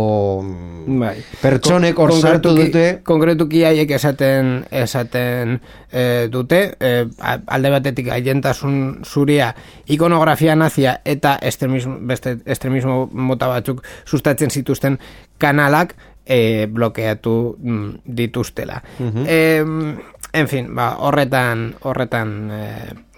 [0.42, 1.16] mm, bai.
[1.44, 2.88] pertsonek hor sartu dute.
[3.06, 5.60] Konkretuki haiek esaten, esaten
[5.92, 9.54] e, dute, e, alde batetik aientasun zuria
[9.88, 14.98] ikonografia nazia eta estremismo, beste, estremismo mota batzuk sustatzen zituzten
[15.38, 18.82] kanalak e, blokeatu mm, dituztela.
[19.00, 22.66] Mm en fin, ba, horretan horretan e,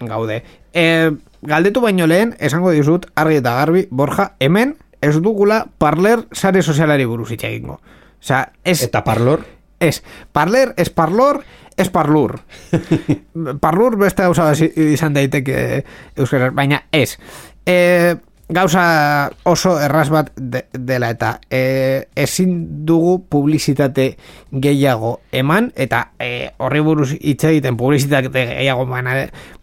[0.08, 0.42] gaude.
[0.72, 6.62] E, galdetu baino lehen, esango dizut, argi eta garbi, Borja, hemen ez dugula parler sare
[6.62, 7.80] sozialari buruz itxegingo.
[8.22, 9.44] Osa, es, eta parlor?
[9.82, 11.42] Es, parler, es parlor,
[11.76, 12.40] es parlur.
[13.64, 15.84] parlur beste hausa izan daiteke
[16.16, 17.16] euskaraz, baina ez.
[17.66, 18.14] E,
[18.52, 24.16] gauza oso erraz bat dela eta e, ezin dugu publizitate
[24.52, 29.08] gehiago eman eta e, horri buruz hitz egiten publizitate gehiago eman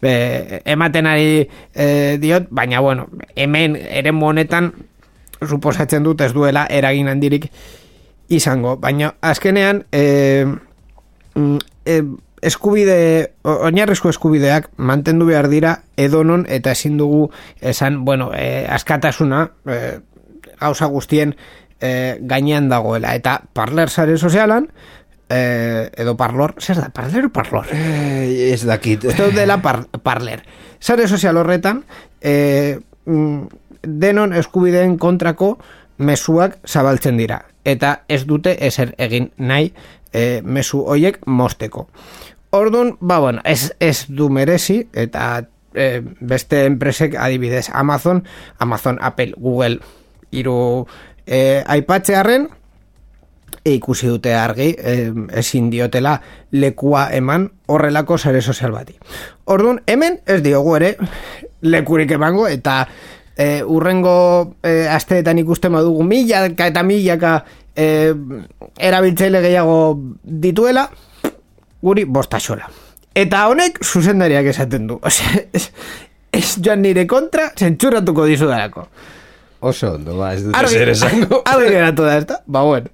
[0.02, 4.72] ematen ari e, diot, baina bueno, hemen ere honetan
[5.46, 7.46] suposatzen dut ez duela eragin handirik
[8.30, 10.46] izango, baina azkenean e, e,
[12.42, 17.28] eskubide, oinarrezko eskubideak mantendu behar dira edonon eta ezin dugu
[17.60, 19.80] esan, bueno, e, askatasuna e,
[20.60, 21.34] gauza guztien
[21.80, 23.14] e, gainean dagoela.
[23.14, 24.70] Eta parler sare sozialan,
[25.28, 27.68] e, edo parlor, zer da, parler o parlor?
[27.72, 29.04] Eh, ez dakit.
[29.04, 30.44] Esto dela par, parler.
[30.80, 31.84] Sare sozial horretan,
[32.20, 32.78] e,
[33.82, 35.58] denon eskubideen kontrako
[35.98, 37.44] mesuak zabaltzen dira.
[37.64, 39.74] Eta ez dute ezer egin nahi
[40.12, 41.88] e, mesu hoiek mosteko.
[42.50, 48.24] Ordun, ba, bueno, ez, ez du merezi, eta e, beste enpresek adibidez Amazon,
[48.58, 49.78] Amazon, Apple, Google,
[50.30, 50.86] iru
[51.26, 52.48] e, aipatzearen,
[53.64, 56.20] e ikusi dute argi, e, ezin diotela
[56.50, 58.96] lekua eman horrelako sare sozial bati.
[59.44, 60.96] Ordun hemen ez diogu ere
[61.60, 62.86] lekurik emango, eta
[63.36, 67.40] e, urrengo e, asteetan ikusten badugu milaka eta milaka
[67.76, 68.12] e,
[68.78, 69.78] erabiltzaile gehiago
[70.22, 70.88] dituela,
[71.82, 72.68] guri bostaxola.
[73.14, 74.98] Eta honek zuzendariak esaten du.
[75.08, 75.68] Ose, ez,
[76.32, 78.86] ez joan nire kontra, zentsuratuko dizu darako.
[79.60, 81.42] Oso ondo, ba, ez dute zer esango.
[81.44, 82.40] Argi geratu da, ezta?
[82.46, 82.88] Ba, bueno.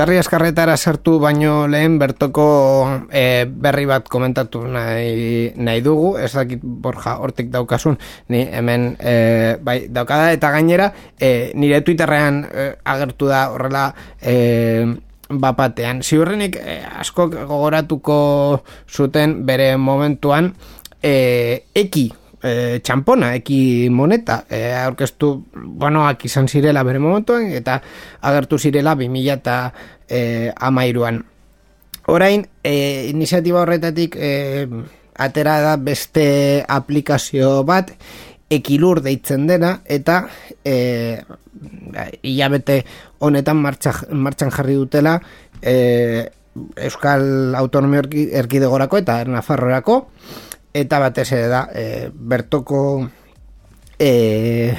[0.00, 2.44] Berri eskarretara sartu baino lehen bertoko
[3.12, 7.98] e, berri bat komentatu nahi, nahi dugu, ez dakit borja hortik daukasun,
[8.32, 10.30] ni hemen e, bai, daukada.
[10.32, 10.86] Eta gainera
[11.20, 13.90] e, nire Twitterrean e, agertu da horrela
[14.22, 14.88] e,
[15.28, 16.00] bapatean.
[16.00, 18.16] Ziurrenik e, askok gogoratuko
[18.88, 20.54] zuten bere momentuan
[21.02, 21.12] e,
[21.76, 22.06] eki
[22.42, 27.80] e, txampona, eki moneta, e, aurkeztu, bueno, izan zirela bere momentuan, eta
[28.20, 29.58] agertu zirela 2000 eta
[30.08, 31.22] e, amairuan.
[32.10, 34.66] Orain, e, iniziatiba horretatik e,
[35.20, 37.92] atera da beste aplikazio bat,
[38.50, 40.24] ekilur deitzen dena, eta
[40.64, 41.20] e,
[42.26, 42.82] hilabete
[43.20, 45.20] honetan martxan jarri dutela,
[45.62, 46.28] e,
[46.82, 48.02] Euskal Autonomia
[48.40, 50.00] Erkidegorako eta Nafarroerako,
[50.74, 52.80] eta batez ere da e, bertoko
[53.98, 54.74] e,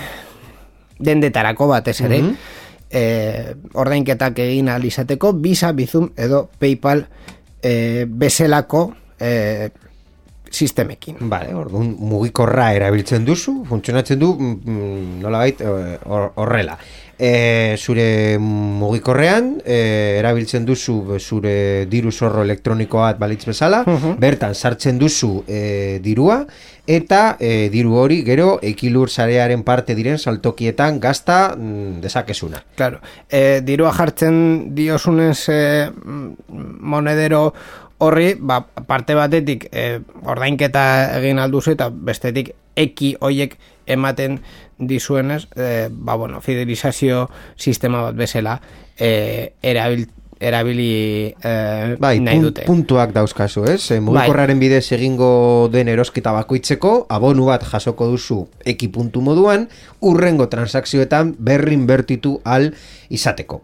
[0.99, 2.49] dendetarako batez ere mm
[2.91, 7.05] ordainketak egin alizateko Visa, Bizum edo Paypal
[7.63, 8.81] e, beselako
[9.15, 9.69] e,
[10.51, 11.21] sistemekin.
[11.31, 16.75] Vale, orduan mugikorra erabiltzen duzu, funtzionatzen du mm, mm nola bait horrela
[17.21, 23.83] e, zure mugikorrean e, erabiltzen duzu zure diru zorro elektronikoa balitz bezala,
[24.17, 26.39] bertan sartzen duzu e, dirua
[26.89, 32.63] eta e, diru hori gero ekilur sarearen parte diren saltokietan gazta mm, desakezuna.
[32.75, 35.61] Claro, e, dirua jartzen diosunez e,
[36.49, 37.51] monedero
[38.01, 43.59] horri, ba, parte batetik e, ordainketa egin alduzu eta bestetik eki hoiek
[43.91, 44.39] ematen
[44.79, 48.57] dizuenez, e, ba, bueno, fidelizazio sistema bat bezala
[48.97, 50.07] e, erabil,
[50.41, 51.51] erabili e,
[52.01, 52.65] bai, nahi dute.
[52.65, 53.81] puntuak dauzkazu, ez?
[53.93, 54.67] E, mugikorraren bai.
[54.67, 59.67] bidez egingo den eroskita bakoitzeko, abonu bat jasoko duzu eki puntu moduan,
[60.01, 62.71] urrengo transakzioetan berrin bertitu al
[63.13, 63.61] izateko.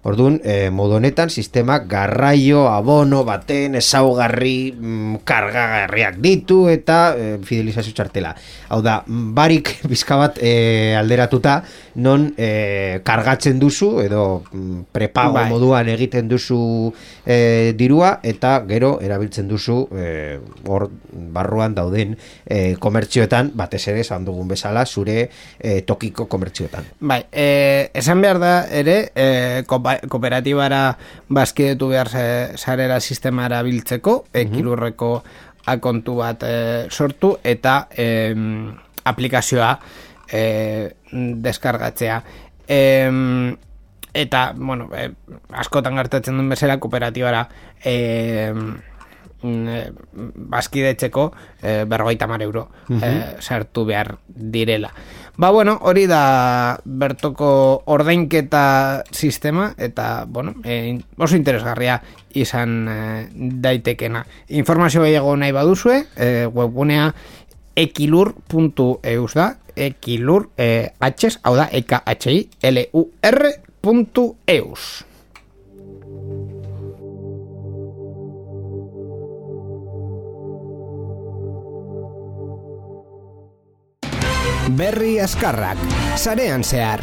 [0.00, 7.92] Orduan, e, modu honetan, sistema garraio, abono, baten, esaugarri, mm, kargagarriak ditu eta e, fidelizazio
[7.92, 8.30] txartela.
[8.72, 11.58] Hau da, barik bizka bat e, alderatuta,
[12.00, 15.44] non e, kargatzen duzu, edo mm, prepago bai.
[15.52, 16.62] moduan egiten duzu
[17.26, 20.06] e, dirua, eta gero erabiltzen duzu e,
[20.64, 25.26] hor barruan dauden e, komertzioetan, batez ere, esan dugun bezala, zure
[25.58, 26.88] e, tokiko komertzioetan.
[27.04, 29.28] Bai, e, esan behar da ere, e,
[29.89, 30.82] Ba, kooperatibara
[31.28, 32.10] bazkidetu behar
[32.56, 34.40] sarera sistemara biltzeko, mhm.
[34.42, 35.12] ekilurreko
[35.70, 38.34] akontu bat e, sortu, eta e,
[39.04, 39.72] aplikazioa
[40.30, 40.42] e,
[41.12, 42.20] deskargatzea.
[42.68, 42.78] E,
[44.14, 45.10] eta, bueno, e,
[45.62, 47.44] askotan gertatzen duen bezala kooperatibara
[47.84, 47.96] e,
[49.42, 51.30] bazkidetzeko
[51.62, 54.90] e, berrogeita mar euro mm sartu behar direla.
[55.40, 61.94] Ba, bueno, hori da bertoko ordeinketa sistema eta, bueno, e, oso interesgarria
[62.36, 62.96] izan e,
[63.32, 64.26] daitekena.
[64.60, 67.14] Informazio gehiago nahi baduzue, e, webgunea
[67.72, 74.90] ekilur.eus da, ekilur, e, hau da, e k h i l u r.eus.
[84.76, 85.78] berri askarrak,
[86.16, 87.00] sarean zehar.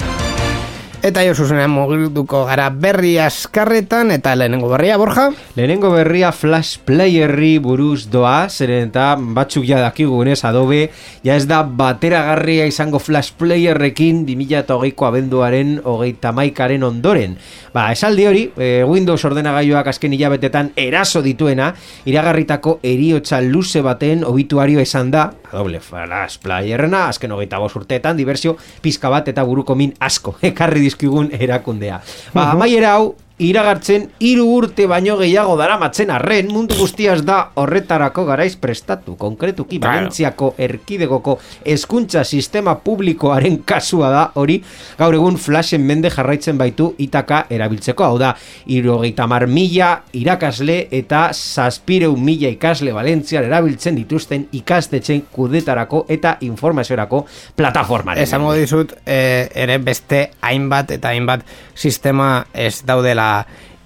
[1.06, 5.28] Eta jo zuzenean mugilduko gara berri askarretan eta lehenengo berria, Borja?
[5.54, 10.88] Lehenengo berria Flash Playerri buruz doa, zeren eta batzuk ja dakigunez Adobe,
[11.22, 17.38] ja ez da bateragarria izango Flash Playerrekin 2008ko abenduaren hogeita maikaren ondoren.
[17.78, 21.76] Ba, esaldi hori, e, Windows ordenagailuak azken hilabetetan eraso dituena,
[22.10, 29.14] iragarritako eriotza luze baten obituario esan da, Adobe Flash Playerrena, azken hogeita urteetan, diversio pizka
[29.14, 32.02] bat eta buruko min asko, ekarri dizkigun erakundea.
[32.34, 32.86] Ba, -huh.
[32.88, 39.14] hau, iragartzen hiru urte baino gehiago daramatzen arren mundu guztiaz da horretarako garaiz prestatu.
[39.18, 39.78] Konkretuki.
[39.82, 44.58] Valentziako erkidegoko hezkuntza sistema publikoaren kasua da hori
[44.98, 48.08] gaur egun flashen mende jarraitzen baitu itaka erabiltzeko.
[48.08, 48.34] Hau da,
[48.74, 57.26] irogeita mar mila irakasle eta zazpireu mila ikasle Valentzian erabiltzen dituzten ikastetxen kudetarako eta informaziorako
[57.56, 58.24] plataformaren.
[58.24, 61.46] Esango dizut, eh, ere beste hainbat eta hainbat
[61.76, 63.27] sistema ez daudela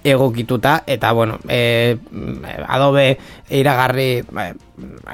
[0.04, 1.96] egokituta eta bueno, eh,
[2.66, 3.18] Adobe
[3.50, 4.54] iragarri eh,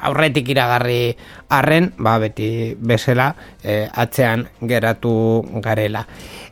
[0.01, 1.15] aurretik iragarri
[1.49, 6.05] arren, ba beti bezala eh, atzean geratu garela.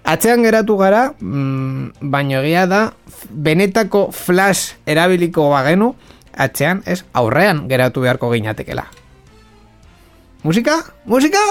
[0.06, 2.82] Atzean geratu gara, mm, baino egia da
[3.30, 5.96] benetako flash erabiliko bagenu
[6.38, 8.86] atzean ez aurrean geratu beharko ginatekela.
[10.44, 10.78] Musika?
[11.06, 11.42] Musika?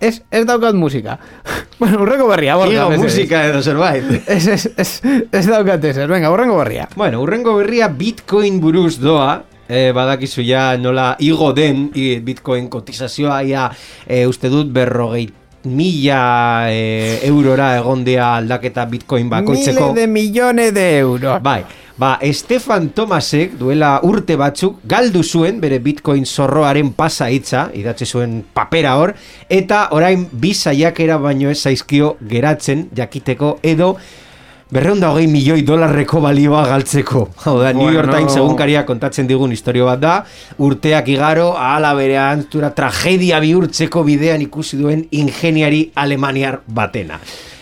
[0.00, 1.18] Ez, ez daukat musika.
[1.80, 2.54] bueno, urreko berria.
[2.54, 3.02] Igo mesedez.
[3.02, 4.04] musika edo zerbait.
[4.26, 4.90] Ez, ez, ez,
[5.32, 6.88] ez daukat ez, venga, urrengo berria.
[6.96, 13.42] Bueno, urrengo berria Bitcoin buruz doa, e, badakizu ja nola igo den i, Bitcoin kotizazioa
[13.42, 13.68] ia
[14.06, 15.28] e, uste dut berrogei
[15.68, 19.92] mila e, eurora egondea aldaketa Bitcoin bakoitzeko.
[19.92, 21.42] Mile de millones de euros.
[21.42, 21.64] Bai,
[21.98, 28.40] ba, Stefan Tomasek duela urte batzuk galdu zuen bere Bitcoin zorroaren pasa hitza, idatzi zuen
[28.54, 29.14] papera hor,
[29.50, 33.96] eta orain bi saiakera baino ez zaizkio geratzen jakiteko edo
[34.70, 37.24] berreunda hogei milioi dolarreko balioa galtzeko.
[37.44, 38.12] Hau da, New York.
[38.12, 40.16] Times egunkaria kontatzen digun historio bat da,
[40.64, 47.18] urteak igaro, ahala bere antura tragedia bihurtzeko bidean ikusi duen ingeniari alemaniar batena.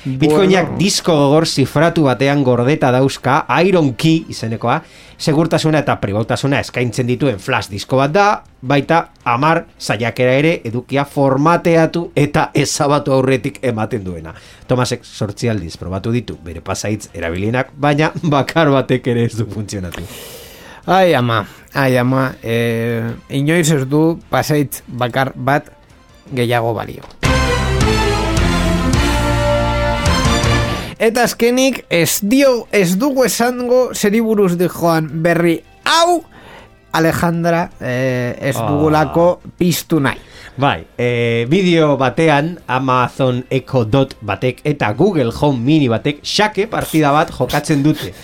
[0.07, 0.79] Bitcoinak Bueno.
[0.79, 4.77] disko gogor zifratu batean gordeta dauzka, Iron Key izenekoa,
[5.19, 8.27] segurtasuna eta pribautasuna eskaintzen dituen flash disko bat da,
[8.63, 14.35] baita amar saiakera ere edukia formateatu eta ezabatu aurretik ematen duena.
[14.69, 20.07] Tomasek sortzi aldiz probatu ditu bere pasaitz erabilienak, baina bakar batek ere ez du funtzionatu.
[20.87, 21.43] Ai ama,
[21.75, 25.73] ai ama, eh, inoiz ez du pasaitz bakar bat
[26.31, 27.03] gehiago balio.
[30.99, 36.22] Eta azkenik ez dio, ez dugu esango zeri buruz di joan berri hau
[36.97, 38.70] Alejandra eh, ez Ah.
[38.70, 40.16] dugulako piztu nahi.
[40.57, 47.11] Bai, e, bideo batean Amazon Echo Dot batek eta Google Home Mini batek xake partida
[47.13, 48.15] bat jokatzen dute.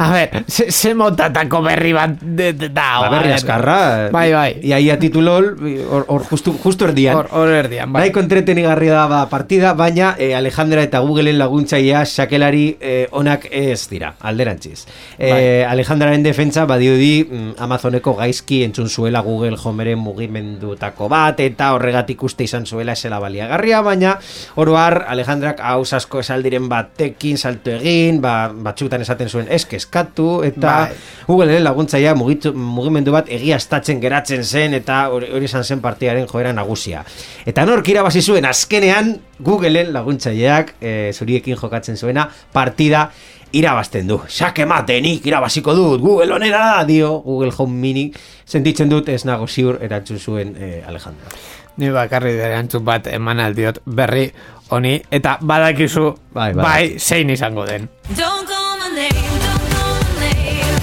[0.00, 3.36] A ber, ze, ze motatako berri bat de, de, da, Ba, berri a ber.
[3.36, 3.76] askarra.
[4.14, 4.48] Bai, bai.
[4.64, 5.50] Iaia titulol,
[5.90, 7.18] hor, hor justu, justu erdian.
[7.18, 8.06] Hor, hor erdian, bai.
[8.06, 13.82] Nahiko entretenigarria da ba, partida, baina eh, Alejandra eta Googleen laguntzailea sakelari eh, onak ez
[13.92, 14.86] dira, alderantziz.
[15.18, 15.42] Eh, Bai.
[15.74, 22.46] Alejandraren defentsa badiodi mm, Amazoneko gaizki entzun zuela Google Homeren mugimendutako bat, eta horregatik uste
[22.46, 24.14] izan zuela esela baliagarria, baina
[24.62, 31.00] oroar Alejandrak haus asko esaldiren batekin salto egin, ba, batzutan esaten zuen eskeskatu, eta Bai.
[31.26, 36.54] Googleen laguntzailea mugitu, mugimendu bat egiaztatzen geratzen zen eta hori hori izan zen partidaren joera
[36.54, 37.04] nagusia.
[37.46, 43.08] Eta nork irabazi zuen azkenean Googleen laguntzaileak e, zuriekin jokatzen zuena partida
[43.52, 44.18] irabazten du.
[44.28, 48.12] Xake matenik irabaziko dut, Google onera da, dio Google Home Mini.
[48.44, 51.30] Sentitzen dut ez nago ziur erantzun zuen e, Alejandro.
[51.76, 54.26] Ni bakarri erantzun bat eman aldiot berri
[54.72, 56.98] honi eta badakizu Bai, bai, bai.
[56.98, 57.88] zein izango den.
[58.16, 60.76] Don't call my name, don't call my name,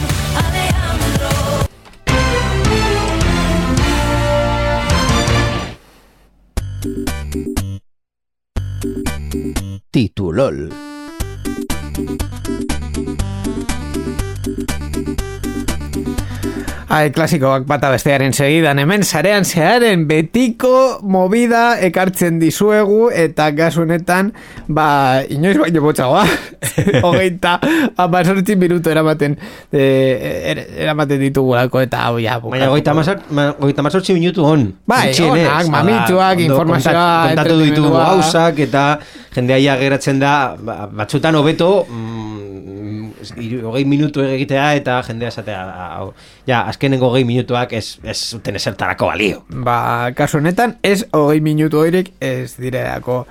[0.43, 1.59] Alejandro.
[9.91, 10.88] Titulol.
[11.99, 12.78] Música
[16.89, 24.31] Ai, klasikoak bata bestearen segidan hemen sarean zearen betiko movida ekartzen dizuegu eta kasu honetan
[24.65, 26.23] ba inoiz baino botxagoa
[27.05, 27.59] hogeita
[27.93, 29.37] amazortzi minutu eramaten
[29.69, 29.83] e,
[30.49, 34.65] er, eramaten ditugulako eta hau ja Baina goita mazortzi minutu on.
[34.89, 35.45] Bai, Gutxienez.
[35.45, 38.83] onak, Hala, mamitsuak, ondo informazioa, kontat- Kontatu ditugu gauzak eta
[39.35, 42.18] jendea ja geratzen da ba, batzutan hobeto mm,
[43.63, 46.11] hogei minutu egitea eta jendea esatea hau,
[46.47, 49.43] ja, azkenengo hogei minutuak ez, ez zuten esertarako balio.
[49.49, 53.21] Ba, kasu honetan, ez hogei minutu horiek ez direlako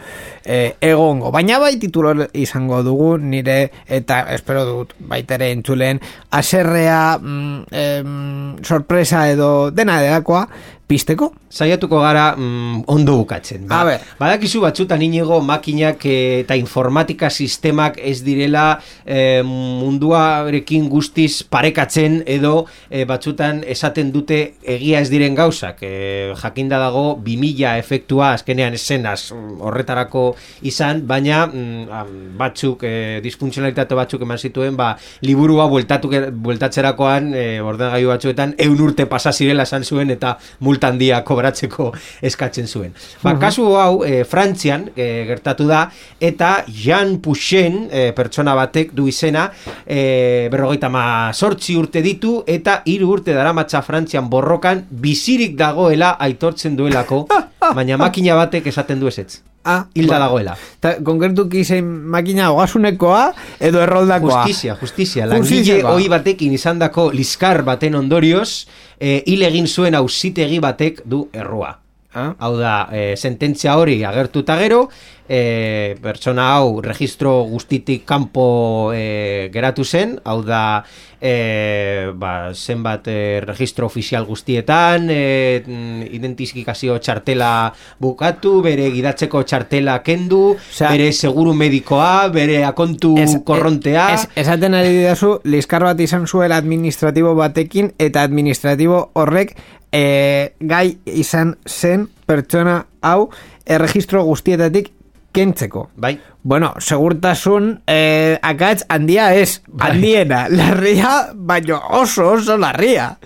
[0.45, 1.33] eh, egongo.
[1.35, 9.29] Baina bai titulo izango dugu nire eta espero dut baitere entzulen aserrea mm, em, sorpresa
[9.31, 10.47] edo dena delakoa
[10.89, 11.33] pisteko?
[11.49, 13.67] Saiatuko gara mm, ondo bukatzen.
[13.69, 14.05] Ba, A ber.
[14.19, 22.67] Badakizu batzutan inigo makinak eh, eta informatika sistemak ez direla eh, munduarekin guztiz parekatzen edo
[22.91, 25.83] eh, batzutan esaten dute egia ez diren gauzak.
[25.85, 30.25] Eh, jakinda dago 2000 efektua azkenean esenaz horretarako
[30.69, 34.93] izan, baina mm, batzuk, eh, disfuntzionalitate batzuk eman zituen, ba,
[35.25, 40.37] liburua bueltatu, bueltatzerakoan eh, ordenagailu batzuetan eun urte pasa zirela esan zuen eta
[40.79, 41.91] multa handia kobratzeko
[42.23, 42.95] eskatzen zuen.
[43.23, 45.89] Ba, kasu hau eh, Frantzian eh, gertatu da
[46.21, 49.49] eta Jean Puchen eh, pertsona batek du izena
[49.85, 56.77] eh, berrogeita ma sortzi urte ditu eta hiru urte daramatza Frantzian borrokan bizirik dagoela aitortzen
[56.77, 57.27] duelako
[57.77, 59.43] baina makina batek esaten du ezetz.
[59.69, 60.55] Ah, Hilda ba- dagoela.
[60.81, 64.47] Ta, konkretuki zein makina ogasunekoa edo erroldakoa.
[64.47, 65.27] Justizia, justizia.
[65.29, 68.65] Langile hoi batekin izandako liskar baten ondorioz,
[69.01, 71.75] eh, hil egin zuen auzitegi batek du errua.
[72.15, 72.35] Ah.
[72.39, 74.89] Hau da, e, sententzia hori agertuta gero,
[75.29, 80.83] e, pertsona hau registro guztitik kanpo e, geratu zen, hau da,
[81.21, 85.61] e, ba, zenbat e, registro ofizial guztietan, e,
[86.17, 94.09] identifikazio txartela bukatu, bere gidatzeko txartela kendu, Osea, bere seguru medikoa, bere akontu Ez- korrontea...
[94.17, 99.59] Ez, esaten ari didazu, liskar bat izan zuela administratibo batekin, eta administratibo horrek
[99.93, 103.31] e, gai izan zen pertsona hau
[103.67, 104.93] erregistro guztietatik
[105.33, 105.91] kentzeko.
[105.97, 106.19] Bai,
[106.49, 113.19] Bueno, segurtasun eh, akatz handia ez, handiena, larria, baino oso oso larria.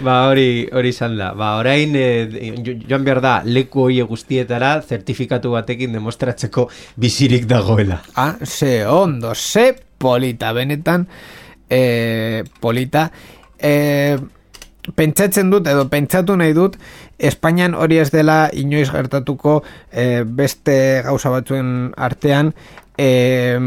[0.00, 1.32] Ba, hori, hori izan da.
[1.36, 8.00] Ba, orain, e, jo- joan behar da, leku hori guztietara zertifikatu batekin demostratzeko bizirik dagoela.
[8.16, 11.04] Ah, ze ondo, ze polita, benetan
[11.68, 13.10] eh, polita.
[13.58, 14.16] Eh,
[14.96, 16.76] pentsatzen dut, edo pentsatu nahi dut,
[17.18, 19.60] Espainian hori ez dela inoiz gertatuko
[19.92, 22.54] eh, beste gauza batzuen artean,
[22.98, 23.58] eh,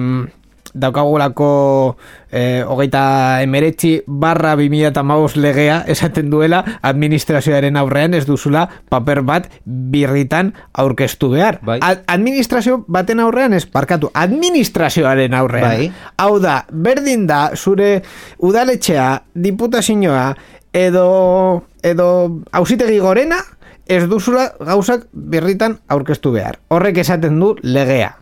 [0.76, 1.96] daukagulako
[2.32, 10.52] eh, hogeita emeretzi barra 2008 legea esaten duela administrazioaren aurrean ez duzula paper bat birritan
[10.74, 11.62] aurkeztu behar.
[11.64, 11.80] Bai.
[11.82, 15.70] A- administrazio baten aurrean ez parkatu, administrazioaren aurrean.
[15.70, 15.92] Bai.
[16.18, 18.02] Hau da, berdin da zure
[18.44, 20.36] udaletxea, diputazioa
[20.76, 22.08] edo edo
[22.52, 23.40] auzitegi gorena
[23.88, 26.60] ez duzula gauzak birritan aurkeztu behar.
[26.68, 28.16] Horrek esaten du legea.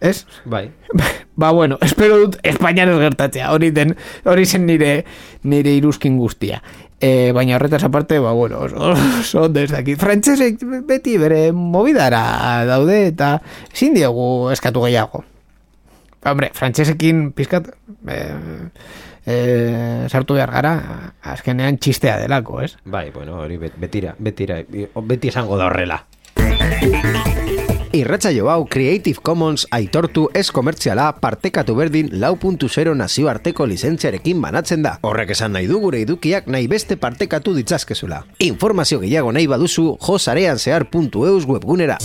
[0.00, 0.26] Ez?
[0.44, 0.68] Bai.
[1.36, 3.50] Ba bueno, espero dut Espainian ez gertatzea.
[3.50, 5.04] Hori den, hori zen nire
[5.42, 6.60] nire iruzkin guztia.
[7.02, 9.98] E, baina horretaz aparte, ba bueno, oso, oso dakit.
[9.98, 13.40] Frantsesek beti bere movidara daude eta
[13.72, 15.24] ezin diogu eskatu gehiago.
[16.24, 17.66] Hombre, frantsesekin pizkat
[18.08, 18.20] e,
[19.26, 19.36] e,
[20.08, 20.74] sartu behar gara,
[21.24, 22.74] azkenean txistea delako, ez?
[22.84, 24.60] Bai, bueno, hori bet- betira, betira,
[25.02, 26.04] beti esango da horrela.
[27.94, 34.82] Irratsaio hau Creative Commons aitortu ez komertziala partekatu berdin lau puntu zero nazioarteko lizentziarekin banatzen
[34.82, 34.96] da.
[35.06, 38.24] Horrek esan nahi du gure edukiak nahi beste partekatu ditzazkezula.
[38.40, 41.98] Informazio gehiago nahi baduzu josareanzehar.eus webgunera.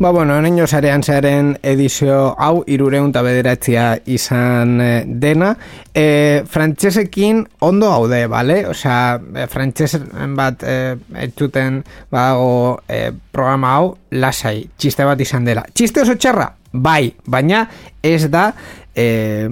[0.00, 5.50] Ba, bueno, oneño sarean zearen edizio hau irureun bederatzia izan eh, dena.
[5.92, 8.64] E, frantsesekin ondo gaude, bale?
[8.72, 10.96] Osea, e, frantsesen bat e,
[11.26, 15.66] etxuten badago e, programa hau lasai, txiste bat izan dela.
[15.68, 16.48] Txiste oso txarra?
[16.72, 17.66] Bai, baina
[18.00, 18.54] ez da...
[18.96, 19.50] E,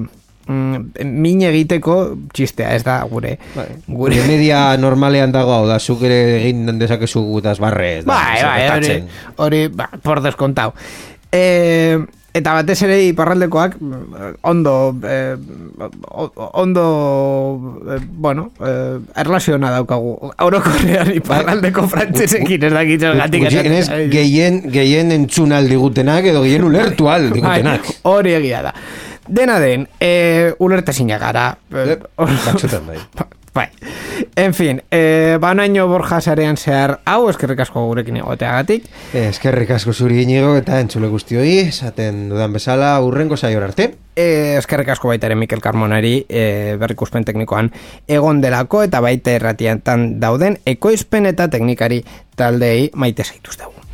[0.49, 1.99] mm, min egiteko
[2.34, 3.36] txistea, ez da gure
[3.86, 8.03] Gure media normalean dago hau da, zuk ere egin dezakezu gutaz barre.
[8.03, 8.94] da, Bai, bai, hori,
[9.36, 10.72] hori, ba, por descontau.
[11.32, 11.99] E,
[12.38, 14.72] eta batez ere iparraldekoak mm, ondo
[15.05, 15.34] eh,
[16.09, 16.84] o- ondo
[17.90, 20.12] eh, bueno eh, erlaziona daukagu
[20.44, 23.49] orokorrean iparraldeko frantsesekin ez dakit zergatik
[24.12, 27.88] gehien, gehien entzun aldigutenak edo gehien ulertu aldigutenak.
[27.88, 28.74] Bai, hori egia da
[29.29, 32.99] dena den e, ulertezina gara Eh, batzutan bai.
[33.59, 33.66] Bai.
[34.37, 38.85] En fin, eh, banaino borja sarean zehar hau, eskerrik asko gurekin egoteagatik.
[39.12, 43.89] Eh, Eskerrik asko zuri inigo eta entzule guztioi, esaten dudan bezala, urrengo saior arte.
[44.14, 47.72] E, eskerrik asko baita ere Mikel Carmonari e, berrikuspen teknikoan
[48.07, 52.05] egon delako eta baita erratiantan dauden ekoizpen eta teknikari
[52.37, 53.88] taldei maite zaituz dugu.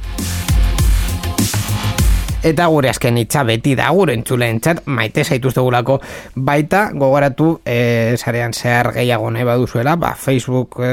[2.44, 5.96] Eta gure azken hitza beti da gure entzuleentzat maite zaituz dugulako
[6.36, 10.90] baita gogoratu e, sarean zehar gehiago nahi baduzuela, ba, Facebook e,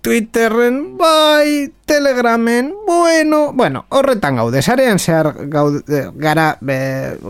[0.00, 6.78] Twitterren, bai, Telegramen, bueno, bueno, horretan gaude, sarean zehar gaude, gara, be,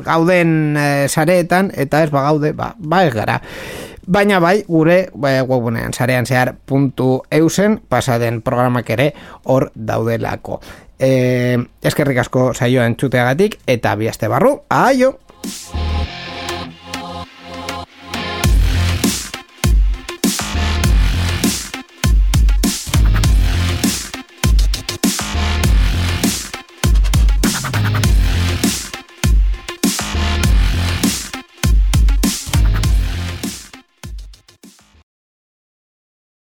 [0.06, 3.40] gauden e, sareetan, eta ez ba gaude, ba, ba ez gara.
[4.06, 9.12] Baina bai, gure e, webunean, sarean zehar puntu eusen, pasaden programak ere
[9.42, 10.60] hor daudelako.
[11.00, 15.16] E, eskerrik asko saioa entzuteagatik, eta bihazte barru, aio!